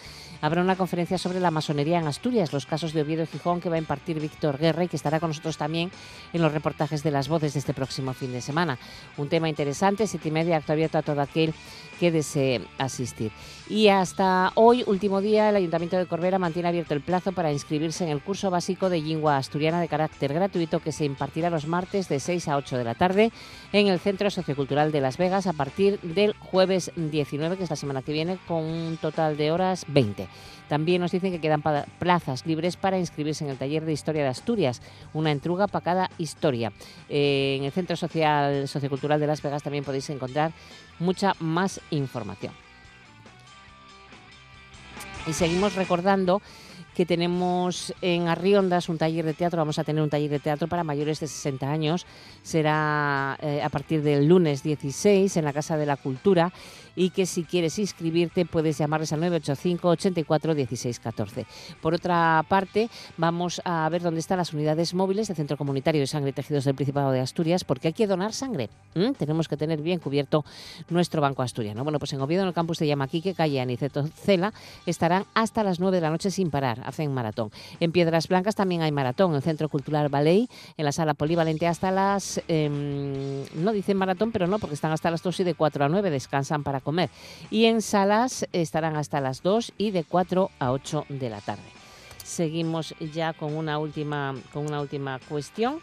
[0.41, 3.69] habrá una conferencia sobre la masonería en Asturias, los casos de Oviedo y Gijón, que
[3.69, 5.91] va a impartir Víctor Guerra y que estará con nosotros también
[6.33, 8.79] en los reportajes de las voces de este próximo fin de semana.
[9.17, 11.53] Un tema interesante, siete y media, acto abierto a todo aquel
[11.99, 13.31] que desee asistir.
[13.69, 18.03] Y hasta hoy, último día, el Ayuntamiento de Corbera mantiene abierto el plazo para inscribirse
[18.03, 22.09] en el curso básico de lengua asturiana de carácter gratuito que se impartirá los martes
[22.09, 23.31] de 6 a 8 de la tarde
[23.71, 27.75] en el Centro Sociocultural de Las Vegas a partir del jueves 19, que es la
[27.75, 30.27] semana que viene, con un total de horas 20.
[30.69, 31.63] También nos dicen que quedan
[31.97, 34.81] plazas libres para inscribirse en el taller de Historia de Asturias,
[35.13, 36.71] una entruga para cada historia.
[37.09, 40.51] Eh, en el Centro Social Sociocultural de Las Vegas también podéis encontrar
[40.99, 42.53] mucha más información.
[45.27, 46.41] Y seguimos recordando
[46.95, 50.67] que tenemos en Arriondas un taller de teatro, vamos a tener un taller de teatro
[50.67, 52.05] para mayores de 60 años,
[52.43, 56.51] será eh, a partir del lunes 16 en la Casa de la Cultura
[56.95, 61.45] y que si quieres inscribirte puedes llamarles al 985 84 16 14.
[61.81, 66.07] Por otra parte, vamos a ver dónde están las unidades móviles del Centro Comunitario de
[66.07, 68.69] Sangre y Tejidos del Principado de Asturias, porque hay que donar sangre.
[69.17, 70.43] Tenemos que tener bien cubierto
[70.89, 71.83] nuestro banco asturiano.
[71.83, 74.53] Bueno, pues en Oviedo, en el campus de Yamaquique, calle Aniceto Cela,
[74.85, 77.51] estarán hasta las 9 de la noche sin parar hacen maratón.
[77.79, 81.67] En Piedras Blancas también hay maratón, en el Centro Cultural Ballet, en la sala polivalente
[81.67, 85.53] hasta las, em, no dicen maratón, pero no, porque están hasta las 2 y de
[85.53, 87.09] 4 a 9, descansan para comer.
[87.51, 91.61] Y en salas estarán hasta las 2 y de 4 a 8 de la tarde.
[92.23, 95.79] Seguimos ya con una última, con una última cuestión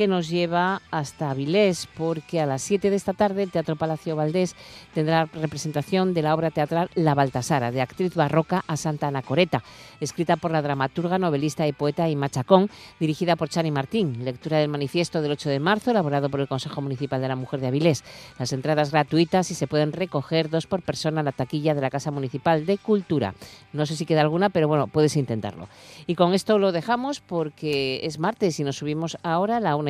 [0.00, 4.16] que nos lleva hasta Avilés, porque a las 7 de esta tarde el Teatro Palacio
[4.16, 4.56] Valdés
[4.94, 9.62] tendrá representación de la obra teatral La Baltasara, de actriz barroca a Santa Ana Coreta,
[10.00, 14.24] escrita por la dramaturga, novelista y poeta Ima Chacón, dirigida por Chani Martín.
[14.24, 17.60] Lectura del manifiesto del 8 de marzo, elaborado por el Consejo Municipal de la Mujer
[17.60, 18.02] de Avilés.
[18.38, 21.90] Las entradas gratuitas y se pueden recoger dos por persona en la taquilla de la
[21.90, 23.34] Casa Municipal de Cultura.
[23.74, 25.68] No sé si queda alguna, pero bueno, puedes intentarlo.
[26.06, 29.89] Y con esto lo dejamos porque es martes y nos subimos ahora a la una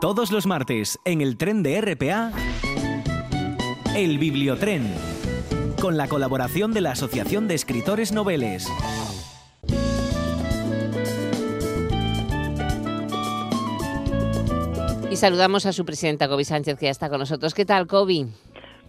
[0.00, 2.32] todos los martes en el tren de RPA,
[3.94, 4.94] El Bibliotren,
[5.78, 8.66] con la colaboración de la Asociación de Escritores Noveles.
[15.10, 17.52] Y saludamos a su presidenta, Kobe Sánchez, que ya está con nosotros.
[17.52, 18.26] ¿Qué tal, Kobe?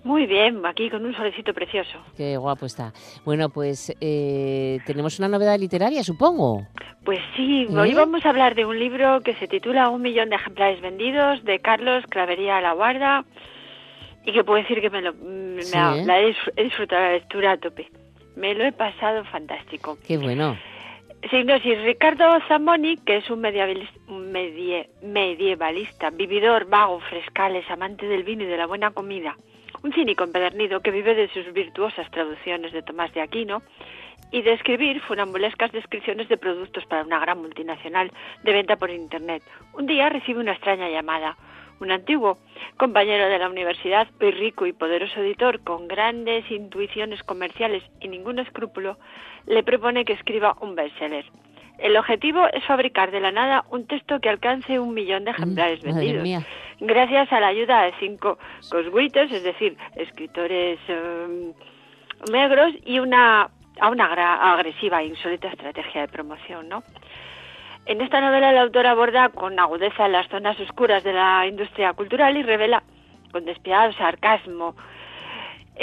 [0.03, 1.99] Muy bien, aquí con un solecito precioso.
[2.17, 2.91] Qué guapo está.
[3.23, 6.65] Bueno, pues eh, tenemos una novedad literaria, supongo.
[7.03, 7.95] Pues sí, hoy ¿Eh?
[7.95, 11.59] vamos a hablar de un libro que se titula Un millón de ejemplares vendidos, de
[11.59, 13.25] Carlos Clavería La Guarda,
[14.25, 15.63] y que puedo decir que me lo me
[16.05, 17.89] la he disfrutado la lectura a tope.
[18.35, 19.97] Me lo he pasado fantástico.
[20.07, 20.57] Qué bueno.
[21.29, 23.45] Sí, no, sí, Ricardo Zamboni, que es un,
[24.07, 29.35] un medievalista, vividor, vago, frescales, amante del vino y de la buena comida,
[29.83, 33.61] un cínico empedernido que vive de sus virtuosas traducciones de Tomás de Aquino
[34.31, 38.11] y de escribir funambulescas descripciones de productos para una gran multinacional
[38.43, 39.43] de venta por Internet.
[39.73, 41.37] Un día recibe una extraña llamada.
[41.79, 42.37] Un antiguo
[42.77, 48.37] compañero de la universidad, muy rico y poderoso editor con grandes intuiciones comerciales y ningún
[48.37, 48.99] escrúpulo,
[49.47, 51.25] le propone que escriba un bestseller.
[51.79, 55.35] El objetivo es fabricar de la nada un texto que alcance un millón de mm,
[55.35, 56.45] ejemplares vendidos.
[56.83, 58.39] Gracias a la ayuda de cinco
[58.71, 61.53] cosguitos, es decir, escritores em,
[62.31, 64.05] negros y una, a una
[64.53, 66.81] agresiva e insólita estrategia de promoción, ¿no?
[67.85, 72.35] En esta novela el autor aborda con agudeza las zonas oscuras de la industria cultural
[72.35, 72.81] y revela
[73.31, 74.75] con despiadado sarcasmo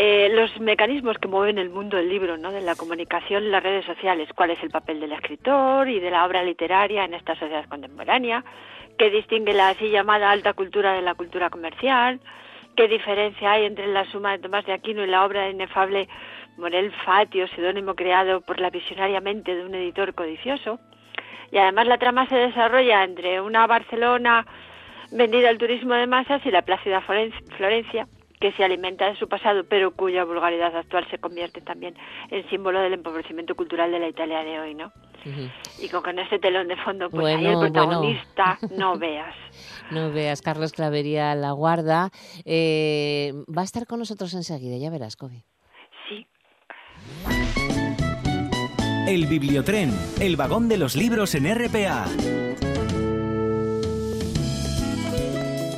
[0.01, 2.53] eh, los mecanismos que mueven el mundo del libro, ¿no?
[2.53, 6.25] de la comunicación las redes sociales, cuál es el papel del escritor y de la
[6.25, 8.45] obra literaria en esta sociedad contemporánea,
[8.97, 12.21] qué distingue la así llamada alta cultura de la cultura comercial,
[12.77, 16.09] qué diferencia hay entre la suma de Tomás de Aquino y la obra de inefable
[16.59, 20.79] Morel Fatio, seudónimo creado por la visionaria mente de un editor codicioso.
[21.51, 24.47] Y además la trama se desarrolla entre una Barcelona
[25.11, 28.07] vendida al turismo de masas y la plácida Florencia,
[28.41, 31.95] que se alimenta de su pasado, pero cuya vulgaridad actual se convierte también
[32.31, 34.93] en símbolo del empobrecimiento cultural de la Italia de hoy, ¿no?
[35.81, 39.35] Y con, este telón de fondo, pues ahí el protagonista, no veas.
[39.91, 42.11] No veas, Carlos Clavería La Guarda.
[42.45, 45.45] Eh, va a estar con nosotros enseguida, ya verás, Kobe.
[46.09, 46.27] Sí.
[49.07, 52.07] El Bibliotren, el vagón de los libros en RPA.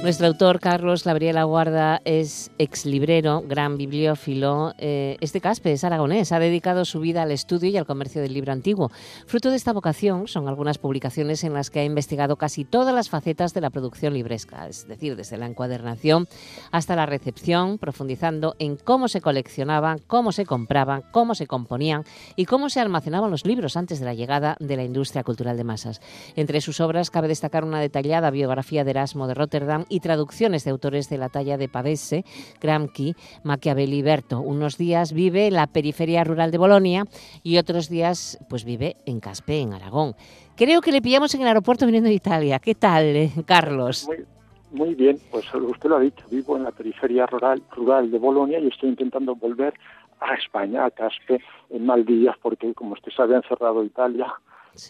[0.03, 4.73] Nuestro autor, Carlos Gabriela Guarda, es exlibrero, gran bibliófilo.
[4.79, 6.33] Eh, es de Caspe, es aragonés.
[6.33, 8.91] Ha dedicado su vida al estudio y al comercio del libro antiguo.
[9.27, 13.11] Fruto de esta vocación son algunas publicaciones en las que ha investigado casi todas las
[13.11, 16.29] facetas de la producción libresca, es decir, desde la encuadernación
[16.71, 22.05] hasta la recepción, profundizando en cómo se coleccionaban, cómo se compraban, cómo se componían
[22.37, 25.65] y cómo se almacenaban los libros antes de la llegada de la industria cultural de
[25.65, 26.01] masas.
[26.37, 30.71] Entre sus obras cabe destacar una detallada biografía de Erasmo de Rotterdam y traducciones de
[30.71, 32.25] autores de la talla de Pavese,
[32.61, 34.41] Gramsci, Machiavelli y Berto.
[34.41, 37.05] Unos días vive en la periferia rural de Bolonia
[37.43, 40.15] y otros días pues vive en Caspe, en Aragón.
[40.57, 42.59] Creo que le pillamos en el aeropuerto viniendo de Italia.
[42.59, 44.09] ¿Qué tal, eh, Carlos?
[44.73, 48.61] Muy, bien, pues usted lo ha dicho, vivo en la periferia rural, rural de Bolonia
[48.61, 49.75] y estoy intentando volver
[50.21, 54.33] a España, a Caspe, en Maldivas, porque como usted sabe han cerrado Italia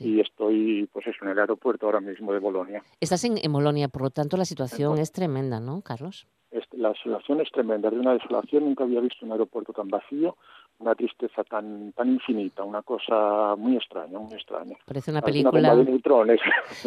[0.00, 2.82] y estoy pues eso, en el aeropuerto ahora mismo de Bolonia.
[3.00, 6.26] Estás en, Bolonia, por lo tanto la situación es tremenda, ¿no, Carlos?
[6.72, 10.36] la situación es tremenda, de una desolación, nunca había visto un aeropuerto tan vacío,
[10.78, 14.76] una tristeza tan tan infinita, una cosa muy extraña, muy extraña.
[14.86, 15.74] Parece una película.
[15.74, 16.40] Una de neutrones.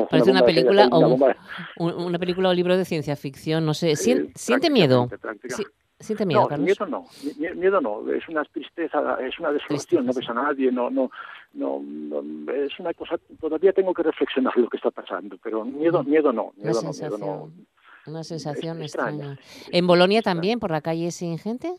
[0.09, 1.17] Parece una, película o
[1.77, 3.95] un, una película o libro de ciencia ficción, no sé.
[3.95, 5.07] ¿Siente miedo?
[6.03, 6.65] ¿Siente miedo, no, Carlos?
[6.65, 7.05] Miedo no,
[7.55, 11.09] miedo no, es una tristeza, es una desolación, no ves a nadie, no, no,
[11.53, 11.81] no,
[12.51, 16.51] es una cosa, todavía tengo que reflexionar lo que está pasando, pero miedo, miedo no,
[16.57, 17.51] miedo no, miedo no.
[18.05, 19.39] Una sensación extraña.
[19.71, 21.73] ¿En Bolonia también, por la calle sin gente?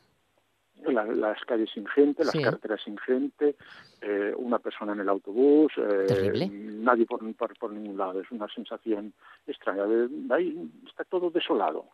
[0.92, 3.57] Las calles sin gente, las carreteras sin gente,
[4.01, 8.20] eh, una persona en el autobús, eh, nadie por, por, ningún lado.
[8.20, 9.14] Es una sensación
[9.47, 9.85] extraña.
[10.31, 11.87] ahí está todo desolado,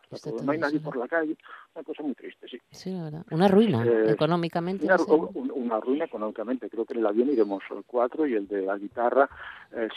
[0.43, 1.37] no hay nadie por la calle,
[1.73, 2.59] una cosa muy triste, sí.
[2.71, 3.25] Sí, verdad.
[3.31, 4.85] Una ruina eh, económicamente.
[4.85, 6.69] Una, ruina económicamente.
[6.69, 9.29] Creo que en el avión iremos cuatro y el de la guitarra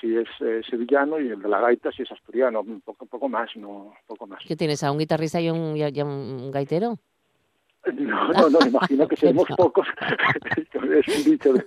[0.00, 0.28] si es
[0.70, 4.26] sevillano y el de la gaita si es asturiano, un poco, poco más, no, poco
[4.26, 4.42] más.
[4.46, 4.84] ¿Qué tienes?
[4.84, 6.98] ¿A un guitarrista y un, y un gaitero?
[7.92, 9.86] No, no, no, imagino que seremos pocos.
[11.06, 11.62] es un dicho de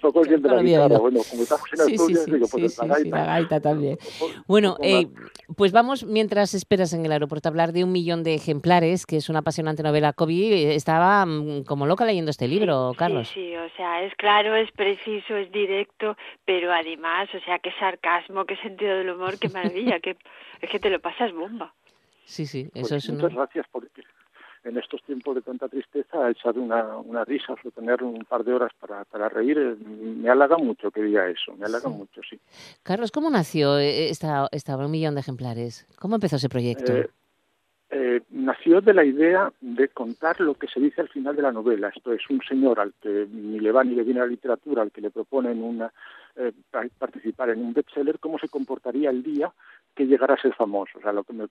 [0.00, 0.98] pocos de la guitarra.
[0.98, 3.16] Bueno, como estamos en Asturias, digo, pues la gaita.
[3.16, 3.98] la gaita también.
[4.46, 5.08] Bueno, eh,
[5.56, 9.16] pues vamos, mientras esperas en el aeropuerto, a hablar de un millón de ejemplares, que
[9.16, 10.12] es una apasionante novela.
[10.12, 13.28] Kobe estaba mm, como loca leyendo este libro, Carlos.
[13.28, 17.72] Sí, sí, o sea, es claro, es preciso, es directo, pero además, o sea, qué
[17.78, 20.16] sarcasmo, qué sentido del humor, qué maravilla, que
[20.60, 21.74] es que te lo pasas bomba.
[22.24, 23.84] Sí, sí, pues eso es Muchas gracias por
[24.64, 28.52] en estos tiempos de tanta tristeza, echar una, una risa o tener un par de
[28.52, 32.38] horas para, para reír, eh, me halaga mucho que diga eso, me halaga mucho, sí.
[32.82, 35.86] Carlos, ¿cómo nació eh, esta, esta un millón de ejemplares?
[35.98, 36.92] ¿Cómo empezó ese proyecto?
[36.92, 37.10] Eh,
[38.30, 41.92] nació de la idea de contar lo que se dice al final de la novela.
[41.94, 44.90] Esto es un señor al que ni le va ni le viene la literatura, al
[44.90, 45.92] que le proponen una,
[46.98, 49.52] participar en un bestseller, cómo se comportaría el día
[49.94, 50.98] que llegara a ser famoso.
[50.98, 51.46] O sea, lo que me,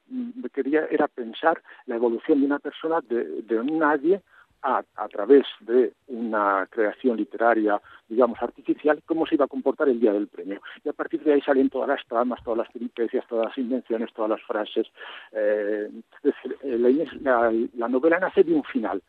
[0.50, 4.22] quería era pensar la evolución de una persona de, de un nadie
[4.64, 10.00] a, a, través de una creación literaria, digamos, artificial, cómo se iba a comportar el
[10.00, 10.62] día del premio.
[10.84, 14.14] Y a partir de ahí salen todas las tramas, todas las peripecias, todas las invenciones,
[14.14, 14.88] todas las frases.
[15.34, 16.78] Eh, es decir, eh,
[17.22, 19.02] la, la, novela nace de un final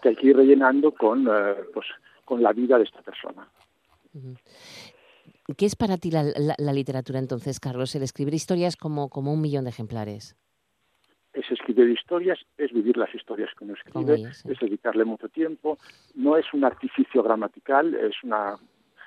[0.00, 1.86] que hay que ir rellenando con, eh, pues,
[2.24, 3.46] con la vida de esta persona.
[5.56, 7.94] ¿Qué es para ti la, literatura entonces, Carlos?
[7.94, 10.36] El escribir historias como, como un millón de ejemplares.
[11.44, 15.78] Es escribir historias, es vivir las historias que uno escribe, es dedicarle mucho tiempo.
[16.14, 18.56] No es un artificio gramatical, es una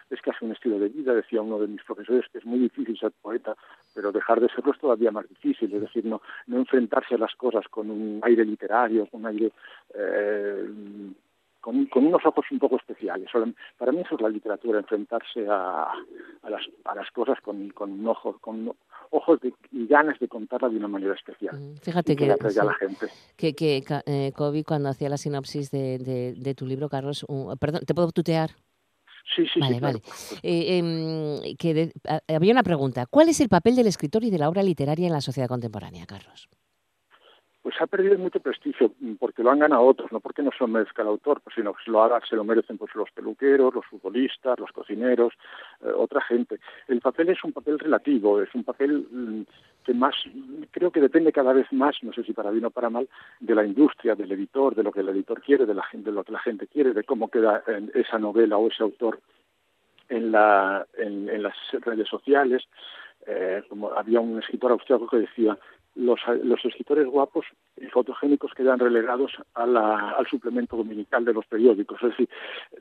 [0.10, 2.98] es casi un estilo de vida, decía uno de mis profesores, que es muy difícil
[2.98, 3.56] ser poeta,
[3.94, 7.36] pero dejar de serlo es todavía más difícil, es decir, no, no enfrentarse a las
[7.36, 9.52] cosas con un aire literario, con un aire
[9.94, 10.66] eh,
[11.60, 13.30] con, unos ojos un poco especiales.
[13.78, 15.92] Para mí eso es la literatura, enfrentarse a,
[16.44, 18.74] las, a las, cosas con, con, ojos, con
[19.12, 19.40] ojos
[19.72, 21.56] y ganas de contarla de una manera especial.
[21.58, 23.08] Mm, fíjate que, la gente.
[23.36, 27.26] que, que eh, Kobe, cuando hacía la sinopsis de, de, tu libro, Carlos,
[27.60, 28.52] perdón, ¿te puedo tutear?
[29.36, 30.02] Sí, sí, vale, sí, vale.
[30.42, 31.92] Eh, em, que
[32.28, 33.06] había una pregunta.
[33.06, 36.06] ¿Cuál es el papel del escritor y de la obra literaria en la sociedad contemporánea,
[36.06, 36.50] Carlos?
[37.68, 40.60] Pues ha perdido mucho prestigio mm, porque lo han ganado otros, no porque no se
[40.62, 43.12] lo merezca el autor, pues, sino que se lo, haga, se lo merecen pues, los
[43.12, 45.34] peluqueros, los futbolistas, los cocineros,
[45.82, 46.62] eh, otra gente.
[46.88, 49.42] El papel es un papel relativo, es un papel mm,
[49.84, 50.16] que más,
[50.72, 53.10] creo que depende cada vez más, no sé si para bien o para mal,
[53.42, 56.16] de la industria, del editor, de lo que el editor quiere, de, la gente, de
[56.16, 59.20] lo que la gente quiere, de cómo queda esa novela o ese autor
[60.08, 62.64] en, la, en, las redes sociales.
[63.26, 65.58] Eh, como había un escritor austriaco que decía
[65.98, 72.02] los, los escritores guapos y fotogénicos quedan relegados al suplemento dominical de los periódicos.
[72.04, 72.30] Es decir,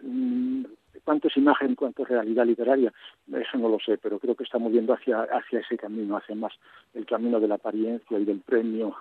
[0.02, 0.64] mm,
[1.05, 2.92] cuánto es imagen, cuánto es realidad literaria,
[3.33, 6.52] eso no lo sé, pero creo que está moviendo hacia, hacia ese camino, hacia más
[6.94, 8.94] el camino de la apariencia y del premio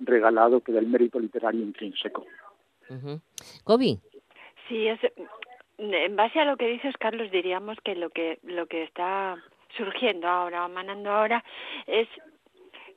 [0.00, 2.26] regalado que del mérito literario intrínseco.
[2.90, 3.98] Uh
[4.68, 4.88] Sí,
[5.78, 9.36] en base a lo que dices, Carlos, diríamos que lo que, lo que está
[9.76, 11.44] surgiendo ahora, manando ahora,
[11.86, 12.08] es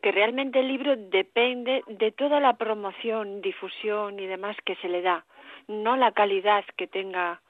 [0.06, 5.02] que realmente el libro depende de toda la promoción, difusión y demás que se le
[5.02, 5.26] da,
[5.68, 7.42] no la calidad que tenga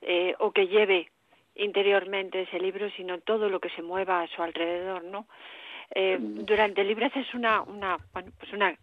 [0.00, 1.10] eh, o que lleve
[1.56, 5.26] interiormente ese libro, sino todo lo que se mueva a su alrededor, ¿no?
[5.92, 8.78] Eh, durante el libro es una, una, bueno, pues una,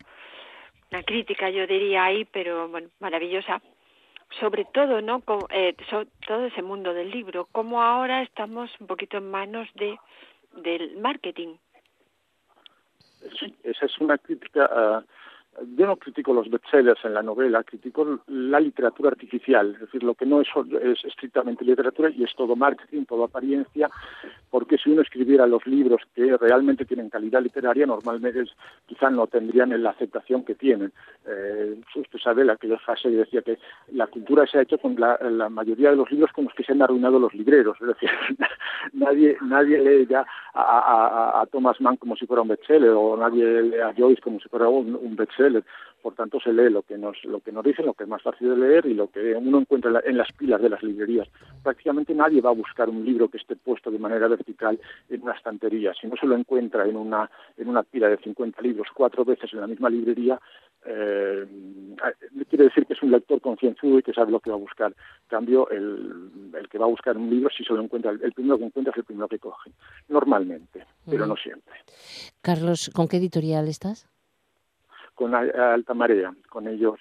[0.91, 3.61] una crítica, yo diría ahí, pero bueno, maravillosa,
[4.41, 5.23] sobre todo, ¿no?
[5.51, 5.73] eh,
[6.27, 9.97] todo ese mundo del libro, como ahora estamos un poquito en manos de
[10.53, 11.55] del marketing,
[13.63, 15.03] esa es una crítica
[15.75, 20.15] yo no critico los bestsellers en la novela, critico la literatura artificial, es decir, lo
[20.15, 20.47] que no es,
[20.81, 23.89] es, estrictamente literatura y es todo marketing, todo apariencia,
[24.49, 28.45] porque si uno escribiera los libros que realmente tienen calidad literaria, normalmente
[28.85, 30.93] quizás no tendrían la aceptación que tienen.
[31.27, 33.59] Eh, usted sabe la que decía que
[33.91, 36.71] la cultura se ha hecho con la, mayoría de los libros con los que se
[36.71, 38.09] han arruinado los libreros, es decir,
[38.93, 43.79] nadie, nadie lee ya a, Thomas Mann como si fuera un bestseller o nadie lee
[43.79, 45.40] a Joyce como si fuera un, un bestseller
[46.01, 48.21] por tanto se lee lo que nos lo que nos dicen, lo que es más
[48.21, 51.27] fácil de leer y lo que uno encuentra en las pilas de las librerías.
[51.63, 54.79] Prácticamente nadie va a buscar un libro que esté puesto de manera vertical
[55.09, 55.93] en una estantería.
[55.93, 59.53] Si no se lo encuentra en una en una pila de 50 libros cuatro veces
[59.53, 60.39] en la misma librería,
[60.83, 61.45] eh,
[62.49, 64.91] quiere decir que es un lector concienzudo y que sabe lo que va a buscar.
[64.91, 68.33] En cambio, el, el que va a buscar un libro, si se lo encuentra, el
[68.33, 69.71] primero que encuentra es el primero que coge,
[70.09, 71.73] normalmente, pero no siempre.
[72.41, 74.07] Carlos, ¿con qué editorial estás?
[75.21, 76.33] Con alta marea.
[76.49, 76.97] Con ellos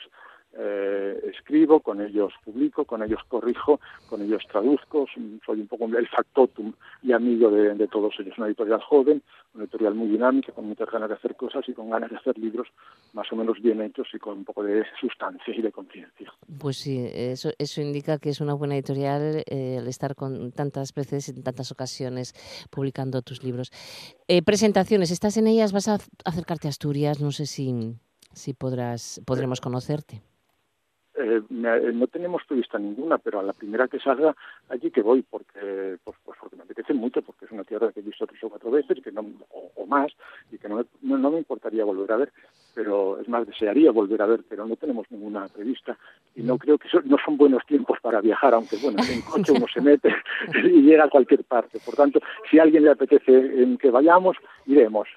[0.53, 5.07] eh, escribo, con ellos publico, con ellos corrijo, con ellos traduzco,
[5.47, 8.37] soy un poco el factotum y amigo de, todos ellos.
[8.37, 9.23] Una editorial joven,
[9.55, 12.37] una editorial muy dinámica, con muchas ganas de hacer cosas y con ganas de hacer
[12.37, 12.69] libros
[13.15, 16.31] más o menos bien hechos y con un poco de sustancia y de conciencia.
[16.59, 20.93] Pues sí, eso, eso indica que es una buena editorial eh, el estar con tantas
[20.93, 22.35] veces, en tantas ocasiones,
[22.71, 23.71] publicando tus libros.
[24.29, 25.73] Eh, presentaciones, ¿estás en ellas?
[25.73, 27.21] ¿Vas a acercarte a Asturias?
[27.21, 27.97] No sé si
[28.33, 30.23] si podrás, podremos conocerte.
[31.15, 34.35] Eh, eh, no tenemos prevista ninguna, pero a la primera que salga,
[34.69, 38.01] allí que voy, porque pues, pues porque me apetece mucho, porque es una tierra que
[38.01, 40.13] he visto tres o cuatro veces y que no, o, más,
[40.51, 42.33] y que no, no, me importaría volver a ver,
[42.75, 45.97] pero es más, desearía volver a ver, pero no tenemos ninguna prevista
[46.35, 49.67] y no creo que no son buenos tiempos para viajar, aunque bueno, en coche uno
[49.73, 50.09] se mete
[50.65, 51.79] y llega a cualquier parte.
[51.85, 55.09] Por tanto, si a alguien le apetece en que vayamos, iremos.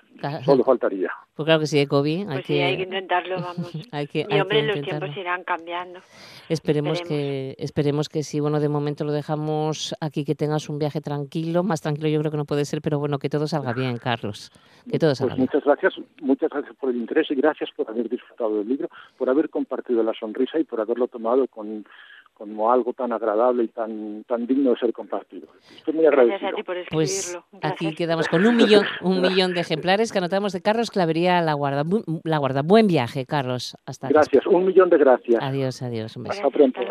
[0.45, 1.11] Solo faltaría.
[1.35, 2.19] Pues claro que sí, Kobe.
[2.19, 2.53] Hay pues que...
[2.53, 3.73] sí, hay que intentarlo, vamos.
[3.73, 5.99] y hombre, los tiempos irán cambiando.
[6.47, 8.39] Esperemos, que esperemos que sí.
[8.39, 11.63] Bueno, de momento lo dejamos aquí, que tengas un viaje tranquilo.
[11.63, 14.51] Más tranquilo yo creo que no puede ser, pero bueno, que todo salga bien, Carlos.
[14.89, 18.09] Que todo salga pues muchas gracias, muchas gracias por el interés y gracias por haber
[18.09, 21.85] disfrutado del libro, por haber compartido la sonrisa y por haberlo tomado con
[22.33, 25.47] como algo tan agradable y tan tan digno de ser compartido.
[25.75, 26.39] Estoy muy agradecido.
[26.39, 27.45] Gracias a ti por pues escribirlo.
[27.51, 31.41] Pues aquí quedamos con un millón un millón de ejemplares que anotamos de Carlos Clavería
[31.41, 31.83] La Guarda.
[32.23, 32.63] La Guarda.
[32.63, 33.77] Buen viaje, Carlos.
[33.85, 35.43] Hasta Gracias, un millón de gracias.
[35.43, 36.17] Adiós, adiós.
[36.17, 36.41] Un beso.
[36.41, 36.81] Hasta pronto.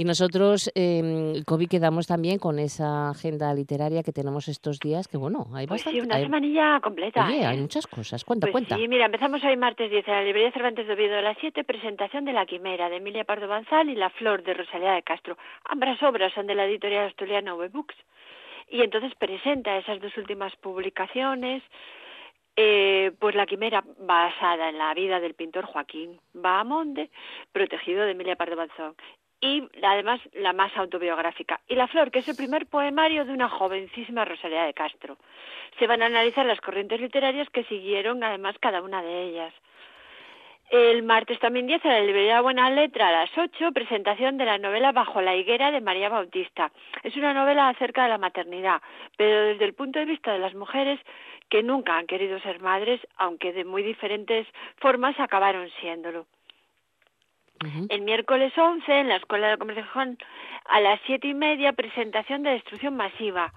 [0.00, 5.16] Y nosotros, eh, Kobe, quedamos también con esa agenda literaria que tenemos estos días, que
[5.16, 5.98] bueno, hay pues bastante.
[5.98, 7.26] Sí, una semanilla completa.
[7.26, 7.60] Oye, hay ¿eh?
[7.60, 8.24] muchas cosas.
[8.24, 8.76] Cuenta, pues cuenta.
[8.76, 11.64] Sí, mira, empezamos hoy martes 10 en la librería Cervantes de Oviedo a las 7,
[11.64, 15.36] presentación de La Quimera de Emilia Pardo Banzal y La Flor de Rosalía de Castro.
[15.64, 17.96] Ambas obras son de la editorial asturiana V Books.
[18.68, 21.64] Y entonces presenta esas dos últimas publicaciones.
[22.54, 27.10] Eh, pues la quimera basada en la vida del pintor Joaquín Bahamonde,
[27.50, 28.94] protegido de Emilia Pardo Banzón,
[29.40, 31.60] y además la más autobiográfica.
[31.68, 35.16] Y La Flor, que es el primer poemario de una jovencísima Rosalía de Castro.
[35.78, 39.54] Se van a analizar las corrientes literarias que siguieron además cada una de ellas.
[40.70, 44.58] El martes también 10 en la librería Buena Letra a las 8, presentación de la
[44.58, 46.70] novela Bajo la higuera de María Bautista.
[47.02, 48.82] Es una novela acerca de la maternidad,
[49.16, 51.00] pero desde el punto de vista de las mujeres
[51.48, 56.26] que nunca han querido ser madres, aunque de muy diferentes formas acabaron siéndolo.
[57.88, 59.84] El miércoles 11, en la Escuela de Comercio
[60.66, 63.52] a las siete y media, presentación de Destrucción Masiva.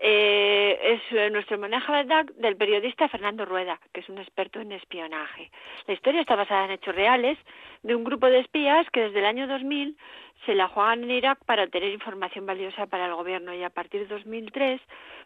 [0.00, 5.50] Eh, es eh, nuestro homenaje del periodista Fernando Rueda, que es un experto en espionaje.
[5.86, 7.36] La historia está basada en hechos reales
[7.82, 9.96] de un grupo de espías que desde el año 2000
[10.46, 14.02] se la juegan en Irak para obtener información valiosa para el gobierno y a partir
[14.02, 14.80] de 2003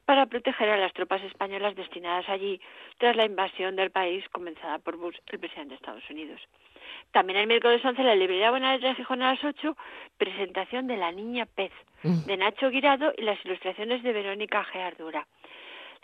[0.06, 2.58] para proteger a las tropas españolas destinadas allí
[2.96, 6.40] tras la invasión del país comenzada por Bush, el presidente de Estados Unidos.
[7.10, 9.76] También el miércoles 11 la librería Buena de Gijón a las 8,
[10.16, 11.72] presentación de La Niña Pez,
[12.02, 12.26] mm.
[12.26, 15.26] de Nacho Guirado y las ilustraciones de Verónica Geardura.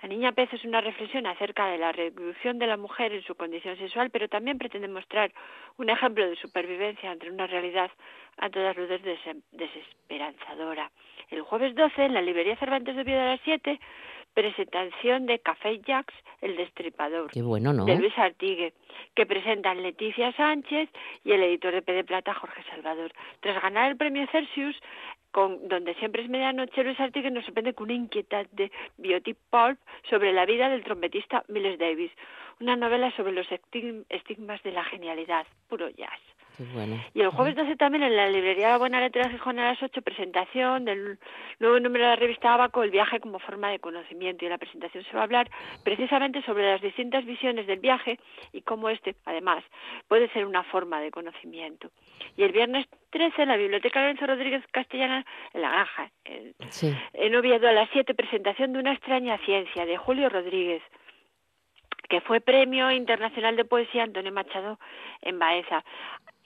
[0.03, 3.35] La Niña Pez es una reflexión acerca de la reducción de la mujer en su
[3.35, 5.33] condición sexual, pero también pretende mostrar
[5.77, 7.91] un ejemplo de supervivencia entre una realidad
[8.37, 9.01] a todas luces
[9.51, 10.93] desesperanzadora.
[11.31, 13.81] El jueves 12, en la librería Cervantes de Oviedo a las 7,
[14.39, 17.85] presentación de Café Jacks, el destripador, Qué bueno, ¿no?
[17.87, 18.73] de Luis Artigue,
[19.17, 20.89] que presentan Leticia Sánchez
[21.25, 23.11] y el editor de P de Plata, Jorge Salvador.
[23.41, 24.77] Tras ganar el premio Celsius,
[25.33, 30.33] con Donde siempre es medianoche, Luis Artigue nos sorprende con una inquietante biotic pulp sobre
[30.33, 32.13] la vida del trompetista Miles Davis,
[32.61, 36.21] una novela sobre los estigmas de la genialidad, puro jazz.
[37.15, 40.03] Y el jueves 12 también en la librería Buena Letra de Gijón a las 8,
[40.03, 41.19] presentación del
[41.61, 44.45] nuevo número de la revista Abaco, El viaje como forma de conocimiento.
[44.45, 45.51] Y en la presentación se va a hablar
[45.85, 48.19] precisamente sobre las distintas visiones del viaje
[48.53, 49.63] y cómo este, además,
[50.09, 51.91] puede ser una forma de conocimiento.
[52.37, 56.55] Y el viernes 13 en la Biblioteca Lorenzo Rodríguez Castellana, en La Granja, en,
[57.13, 60.83] en Oviedo, a las 7, presentación de una extraña ciencia de Julio Rodríguez
[62.09, 64.79] que fue Premio Internacional de Poesía Antonio Machado
[65.21, 65.85] en Baeza.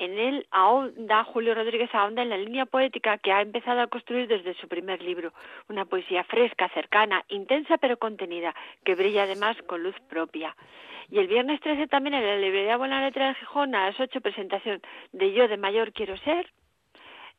[0.02, 4.26] En él ahonda, Julio Rodríguez ahonda en la línea poética que ha empezado a construir
[4.26, 5.32] desde su primer libro,
[5.68, 8.52] una poesía fresca, cercana, intensa pero contenida,
[8.84, 10.56] que brilla además con luz propia.
[11.08, 14.20] Y el viernes 13 también en la librería Buena Letra de Gijón a las 8
[14.20, 14.82] presentación
[15.12, 16.50] de Yo de Mayor Quiero Ser,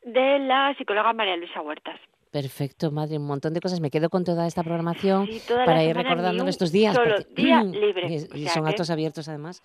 [0.02, 2.00] de la psicóloga María Luisa Huertas.
[2.34, 3.78] Perfecto, madre, un montón de cosas.
[3.78, 5.28] Me quedo con toda esta programación
[5.64, 6.98] para ir recordando estos días.
[7.36, 8.26] día libre.
[8.34, 9.62] Y, son actos abiertos, además,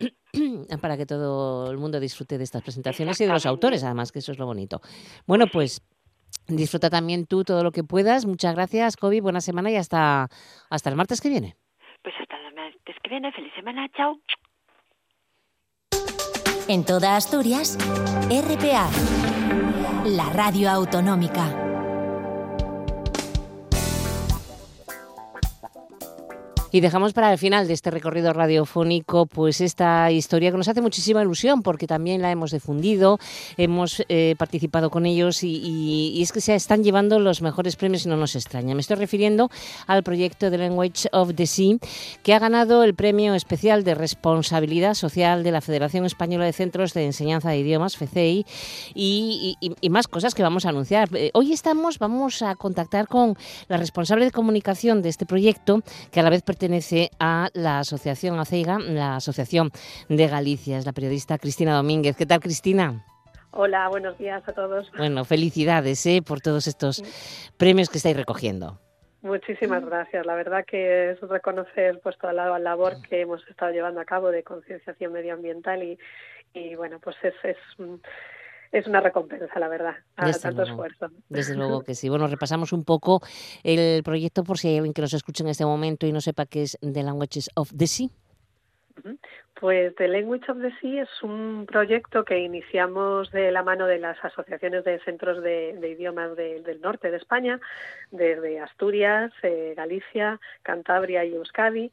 [0.82, 4.18] para que todo el mundo disfrute de estas presentaciones y de los autores, además, que
[4.18, 4.80] eso es lo bonito.
[5.28, 5.80] Bueno, pues
[6.48, 8.26] disfruta también tú todo lo que puedas.
[8.26, 9.20] Muchas gracias, Kobe.
[9.20, 10.28] Buena semana y hasta,
[10.70, 11.54] hasta el martes que viene.
[12.02, 13.30] Pues hasta el martes que viene.
[13.30, 13.88] Feliz semana.
[13.96, 14.18] Chao.
[16.66, 17.78] En toda Asturias,
[18.28, 18.90] RPA,
[20.04, 21.66] la radio autonómica.
[26.70, 30.82] Y dejamos para el final de este recorrido radiofónico pues esta historia que nos hace
[30.82, 33.18] muchísima ilusión porque también la hemos difundido,
[33.56, 38.08] hemos eh, participado con ellos y, es que se están llevando los mejores premios y
[38.10, 38.74] no nos extraña.
[38.74, 39.50] Me estoy refiriendo
[39.86, 41.76] al proyecto The Language of the Sea
[42.22, 46.92] que ha ganado el premio especial de responsabilidad social de la Federación Española de Centros
[46.92, 48.44] de Enseñanza de Idiomas, FECEI,
[48.94, 51.08] y, y más cosas que vamos a anunciar.
[51.14, 53.36] Eh, hoy estamos, vamos a contactar con
[53.68, 56.42] la responsable de comunicación de este proyecto que a la vez
[57.20, 59.70] a la Asociación ACEIGA, la Asociación
[60.08, 60.78] de Galicia.
[60.78, 62.16] Es la periodista Cristina Domínguez.
[62.16, 63.04] ¿Qué tal, Cristina?
[63.52, 64.90] Hola, buenos días a todos.
[64.96, 66.20] Bueno, felicidades ¿eh?
[66.20, 67.02] por todos estos
[67.56, 68.78] premios que estáis recogiendo.
[69.22, 70.26] Muchísimas gracias.
[70.26, 74.30] La verdad que es reconocer pues toda la labor que hemos estado llevando a cabo
[74.30, 75.98] de concienciación medioambiental y,
[76.54, 77.56] y bueno, pues es, es
[78.72, 81.10] es una recompensa, la verdad, a tanto esfuerzo.
[81.28, 82.08] Desde luego que sí.
[82.08, 83.20] Bueno, repasamos un poco
[83.62, 86.46] el proyecto por si hay alguien que nos escuche en este momento y no sepa
[86.46, 88.08] qué es The Languages of the Sea.
[89.60, 93.98] Pues The Language of the Sea es un proyecto que iniciamos de la mano de
[93.98, 97.60] las asociaciones de centros de, idiomas del norte de España,
[98.10, 101.92] desde Asturias, eh, Galicia, Cantabria y Euskadi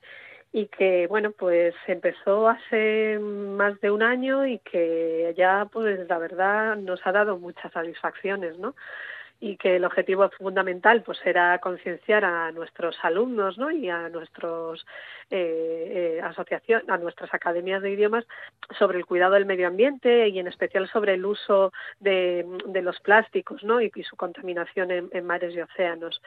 [0.56, 6.18] y que bueno pues empezó hace más de un año y que ya pues la
[6.18, 8.74] verdad nos ha dado muchas satisfacciones no
[9.42, 13.70] y que el objetivo fundamental pues era concienciar a nuestros alumnos ¿no?
[13.70, 14.86] y a nuestros
[15.30, 18.26] eh, eh asociación a nuestras academias de idiomas
[18.80, 22.98] sobre el cuidado del medio ambiente y en especial sobre el uso de, de los
[23.02, 23.82] plásticos ¿no?
[23.82, 26.22] y, su contaminación en mares y océanos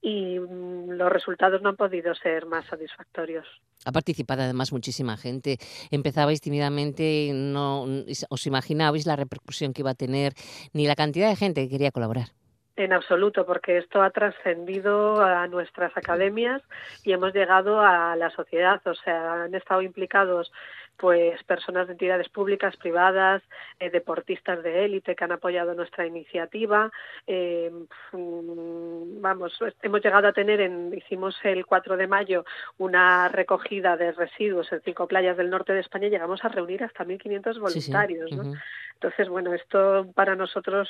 [0.00, 3.46] y mm, los resultados no han podido ser más satisfactorios.
[3.84, 5.58] Ha participado además muchísima gente.
[5.90, 7.86] Empezabais tímidamente, no
[8.28, 10.32] os imaginabais la repercusión que iba a tener
[10.72, 12.28] ni la cantidad de gente que quería colaborar.
[12.76, 16.62] En absoluto, porque esto ha trascendido a nuestras academias
[17.04, 18.82] y hemos llegado a la sociedad.
[18.86, 20.52] O sea, han estado implicados
[20.96, 23.42] pues personas de entidades públicas, privadas,
[23.78, 26.90] eh, deportistas de élite que han apoyado nuestra iniciativa.
[27.26, 27.70] Eh,
[28.12, 32.44] mm, vamos, hemos llegado a tener, en, hicimos el 4 de mayo
[32.78, 36.84] una recogida de residuos en cinco playas del norte de España y llegamos a reunir
[36.84, 38.32] hasta 1.500 voluntarios.
[38.32, 38.54] ¿no?
[38.94, 40.88] Entonces, bueno, esto para nosotros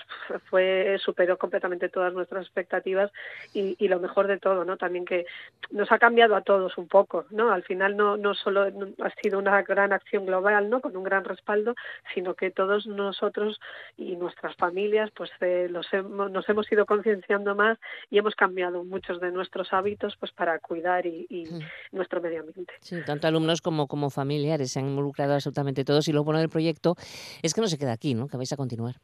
[0.49, 3.11] fue superó completamente todas nuestras expectativas
[3.53, 4.77] y, y, lo mejor de todo, ¿no?
[4.77, 5.27] También que
[5.73, 7.51] nos ha cambiado a todos un poco, ¿no?
[7.51, 8.63] Al final no no solo
[9.03, 10.81] ha sido una gran acción global, ¿no?
[10.81, 11.75] Con un gran respaldo,
[12.15, 13.61] sino que todos nosotros
[13.97, 17.79] y nuestras familias, pues eh, los hemos, nos hemos ido concienciando más
[18.11, 21.45] y hemos cambiado muchos de nuestros hábitos, pues para cuidar y, y
[21.93, 22.75] nuestro medio ambiente.
[22.81, 26.49] Sí, tanto alumnos como como familiares se han involucrado absolutamente todos y lo bueno del
[26.49, 26.97] proyecto
[27.43, 28.29] es que no se queda aquí, ¿no?
[28.29, 28.97] Que vais a continuar.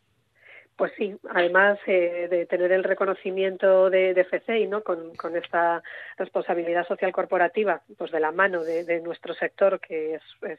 [0.77, 4.83] Pues sí, además eh, de tener el reconocimiento de, de FCI, ¿no?
[4.83, 5.83] Con, con, esta
[6.17, 10.59] responsabilidad social corporativa, pues de la mano de, nuestro sector, que es, es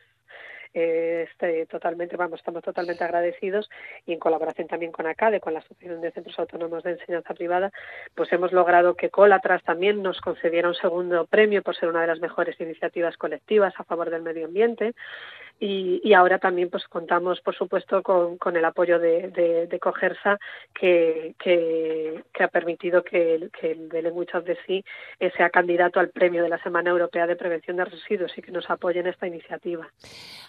[0.74, 3.70] eh, este, totalmente, vamos, estamos totalmente agradecidos
[4.06, 7.72] y en colaboración también con ACADE, con la Asociación de Centros Autónomos de Enseñanza Privada,
[8.16, 12.08] pues hemos logrado que Colatras también nos concediera un segundo premio por ser una de
[12.08, 14.94] las mejores iniciativas colectivas a favor del medio ambiente.
[15.60, 20.38] Y, ahora también pues contamos por supuesto con, con el apoyo de, de, Cogersa
[20.74, 26.10] que, que, ha permitido que que el de Language of the Sea sea candidato al
[26.10, 29.28] premio de la Semana Europea de Prevención de Residuos y que nos apoye en esta
[29.28, 29.88] iniciativa.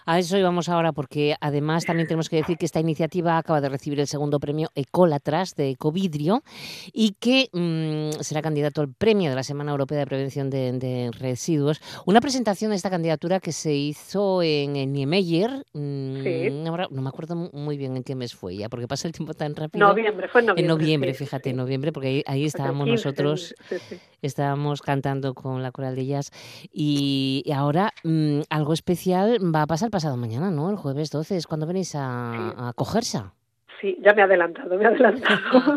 [0.05, 3.69] A eso íbamos ahora porque además también tenemos que decir que esta iniciativa acaba de
[3.69, 6.43] recibir el segundo premio Ecolatras de Ecovidrio
[6.93, 11.81] y que mm, será candidato al premio de la Semana Europea de Prevención de, Residuos.
[12.05, 17.77] Una presentación de esta candidatura que se hizo en Niemeyer, mm, no, me acuerdo muy
[17.77, 19.87] bien en qué mes fue ya, porque pasa el tiempo tan rápido.
[19.87, 20.73] Noviembre, fue en noviembre.
[20.73, 23.53] En noviembre, fíjate, en noviembre, porque ahí, estábamos nosotros,
[24.21, 26.31] estábamos cantando con la coral de jazz
[26.71, 30.69] y, ahora mm, algo especial va a pasar pasado mañana, ¿no?
[30.69, 33.19] El jueves 12 es cuando venís a, a cogerse.
[33.85, 35.75] Sí, ya me he adelantado, me he adelantado.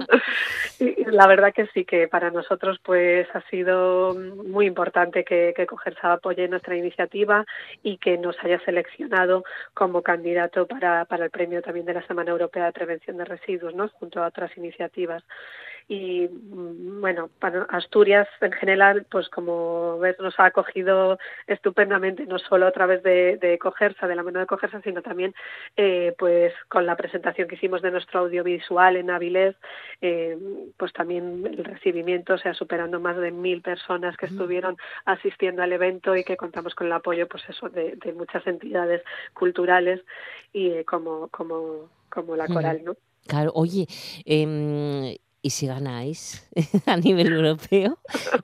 [1.12, 6.14] la verdad que sí, que para nosotros pues ha sido muy importante que, que Cogersa
[6.14, 7.44] apoye nuestra iniciativa
[7.82, 9.44] y que nos haya seleccionado
[9.74, 13.74] como candidato para, para el premio también de la Semana Europea de Prevención de Residuos,
[13.74, 13.90] ¿no?
[13.90, 15.22] junto a otras iniciativas
[15.88, 22.38] y mm, bueno, para Asturias en general, pues como ves, nos ha acogido estupendamente, no
[22.38, 25.34] solo a través de, de Cogersa, de la mano de Cogersa, sino también
[25.76, 29.56] eh, pues con la presentación que hicimos de nuestro audiovisual en Avilés,
[30.02, 30.38] eh,
[30.76, 34.76] pues también el recibimiento, o sea, superando más de mil personas que estuvieron
[35.06, 39.02] asistiendo al evento y que contamos con el apoyo, pues eso, de, de muchas entidades
[39.32, 40.02] culturales
[40.52, 42.94] y eh, como, como, como la coral, ¿no?
[43.26, 43.86] Claro, oye,
[44.24, 46.48] eh, ¿y si ganáis
[46.86, 47.98] a nivel europeo?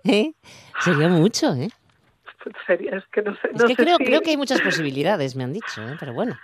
[0.05, 0.33] ¿eh?
[0.81, 1.71] Sería mucho, ¿eh?
[2.67, 3.49] Sería, es que no sé.
[3.55, 5.97] es que creo, creo que hay muchas posibilidades, me han dicho, ¿eh?
[5.99, 6.37] pero bueno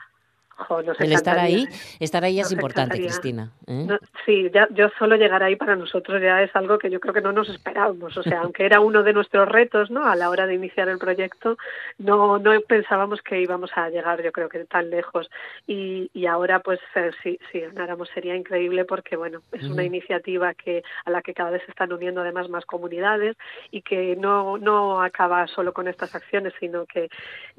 [0.98, 1.66] el estar ahí,
[1.98, 3.50] estar ahí es importante, Cristina.
[3.66, 3.86] ¿eh?
[4.26, 7.20] sí, ya, yo solo llegar ahí para nosotros ya es algo que yo creo que
[7.20, 8.16] no nos esperábamos.
[8.16, 10.06] O sea, aunque era uno de nuestros retos, ¿no?
[10.06, 11.56] A la hora de iniciar el proyecto,
[11.98, 15.30] no, no pensábamos que íbamos a llegar, yo creo que tan lejos.
[15.66, 20.54] Y, y ahora, pues, eh, si, si ganáramos sería increíble porque, bueno, es una iniciativa
[20.54, 23.36] que a la que cada vez se están uniendo además más comunidades
[23.70, 27.08] y que no, no acaba solo con estas acciones, sino que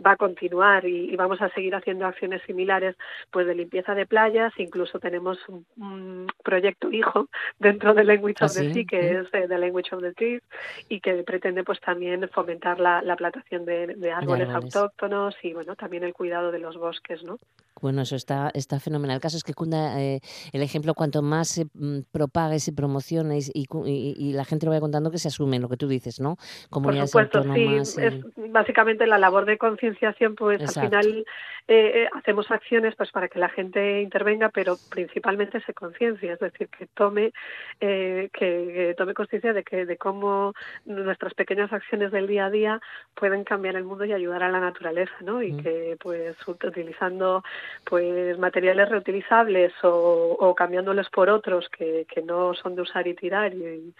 [0.05, 2.90] va a continuar y vamos a seguir haciendo acciones similares
[3.31, 7.27] pues de limpieza de playas, incluso tenemos un, proyecto hijo
[7.59, 10.41] dentro de Language of the ah, Sea, que es The Language of the Trees,
[10.89, 16.13] y que pretende pues también fomentar la, plantación de, árboles autóctonos y bueno, también el
[16.13, 17.37] cuidado de los bosques, ¿no?
[17.81, 19.15] Bueno, eso está, está fenomenal.
[19.15, 20.19] El caso es que cunda eh,
[20.53, 24.81] el ejemplo, cuanto más se mm, propague, se promocione y, y, la gente lo vaya
[24.81, 26.37] contando, que se asume lo que tú dices, ¿no?
[26.69, 28.03] Comunidades Por supuesto, sí.
[28.03, 28.21] Es
[28.51, 31.25] básicamente la labor de concienciación, pues al final
[31.67, 36.39] eh, eh, hacemos acciones pues para que la gente intervenga, pero principalmente se conciencia, es
[36.39, 37.33] decir, que tome
[37.81, 40.53] eh, que, tome conciencia de que de cómo
[40.85, 42.81] nuestras pequeñas acciones del día a día
[43.13, 45.43] pueden cambiar el mundo y ayudar a la naturaleza, ¿no?
[45.43, 45.63] Y mm.
[45.63, 47.43] que pues utilizando
[47.83, 53.15] pues materiales reutilizables o, o cambiándolos por otros que, que no son de usar y
[53.15, 53.93] tirar y,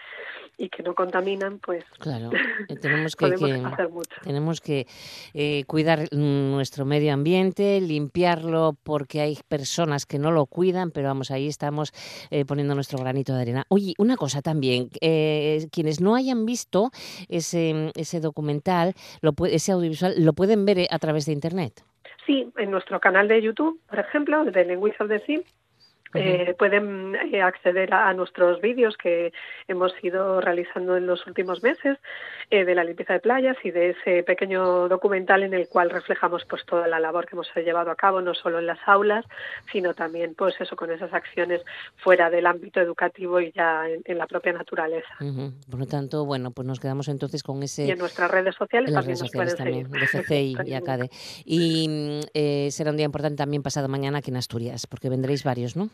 [0.56, 2.30] y que no contaminan, pues claro,
[2.80, 3.30] tenemos que,
[4.22, 4.86] tenemos que
[5.66, 11.48] cuidar nuestro medio ambiente limpiarlo porque hay personas que no lo cuidan, pero vamos, ahí
[11.48, 11.92] estamos
[12.30, 13.64] eh, poniendo nuestro granito de arena.
[13.68, 16.90] Oye, una cosa también, eh, quienes no hayan visto
[17.28, 21.84] ese, ese documental, lo, ese audiovisual, lo pueden ver eh, a través de Internet.
[22.26, 25.40] Sí, en nuestro canal de YouTube, por ejemplo, de Language of the Sea,
[26.14, 29.32] eh, pueden eh, acceder a, nuestros vídeos que
[29.66, 31.98] hemos ido realizando en los últimos meses
[32.50, 36.44] eh, de la limpieza de playas y de ese pequeño documental en el cual reflejamos
[36.44, 39.24] pues toda la labor que hemos llevado a cabo no solo en las aulas
[39.70, 41.62] sino también pues eso con esas acciones
[41.96, 45.08] fuera del ámbito educativo y ya en, la propia naturaleza.
[45.70, 48.90] Por lo tanto, bueno, pues nos quedamos entonces con ese y en nuestras redes sociales
[48.90, 49.88] en también redes sociales también,
[50.66, 51.10] y ACADE.
[51.46, 55.76] Y mm, será un día importante también pasado mañana aquí en Asturias, porque vendréis varios,
[55.76, 55.88] ¿no?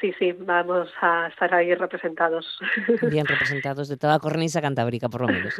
[0.00, 2.58] Sí, sí, vamos a estar ahí representados.
[3.10, 5.58] Bien representados de toda cornisa cantábrica, por lo menos.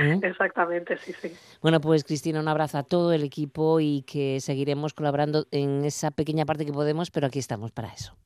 [0.00, 0.18] ¿Eh?
[0.22, 1.32] Exactamente, sí, sí.
[1.62, 6.10] Bueno, pues Cristina, un abrazo a todo el equipo y que seguiremos colaborando en esa
[6.10, 8.16] pequeña parte que podemos, pero aquí estamos para eso.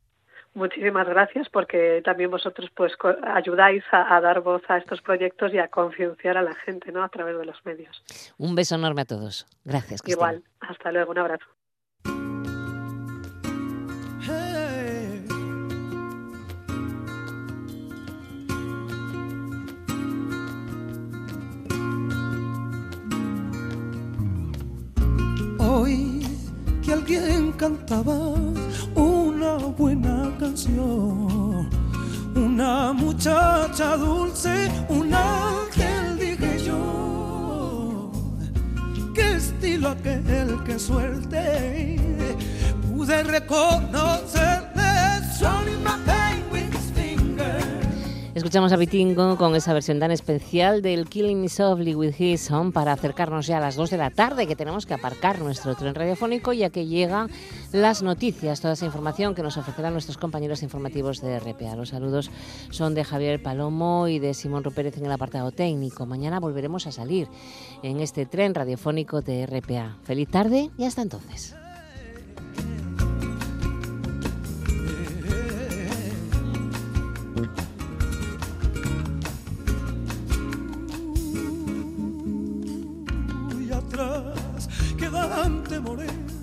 [0.55, 2.93] Muchísimas gracias porque también vosotros pues
[3.23, 7.05] ayudáis a, a, dar voz a estos proyectos y a concienciar a la gente ¿no?
[7.05, 8.03] a través de los medios.
[8.37, 9.47] Un beso enorme a todos.
[9.65, 10.03] Gracias.
[10.03, 10.33] Cristina.
[10.33, 10.45] Igual.
[10.61, 11.13] Hasta luego.
[11.13, 11.47] Un abrazo.
[26.93, 28.35] Alguien cantaba
[28.95, 31.69] una buena canción.
[32.35, 38.13] Una muchacha dulce, un ángel, dije yo,
[39.15, 41.97] que estilo aquel que suelte
[42.89, 44.71] pude reconocerle.
[45.39, 46.20] Showing my
[48.41, 52.73] Escuchamos a Vitingo con esa versión tan especial del Killing Me Softly with His Song
[52.73, 55.95] para acercarnos ya a las 2 de la tarde, que tenemos que aparcar nuestro tren
[55.95, 57.29] radiofónico ya que llegan
[57.71, 61.77] las noticias, toda esa información que nos ofrecerán nuestros compañeros informativos de RPA.
[61.77, 62.31] Los saludos
[62.71, 66.07] son de Javier Palomo y de Simón Rupérez en el apartado técnico.
[66.07, 67.29] Mañana volveremos a salir
[67.83, 69.99] en este tren radiofónico de RPA.
[70.03, 71.60] Feliz tarde y hasta entonces.
[85.83, 86.40] Queda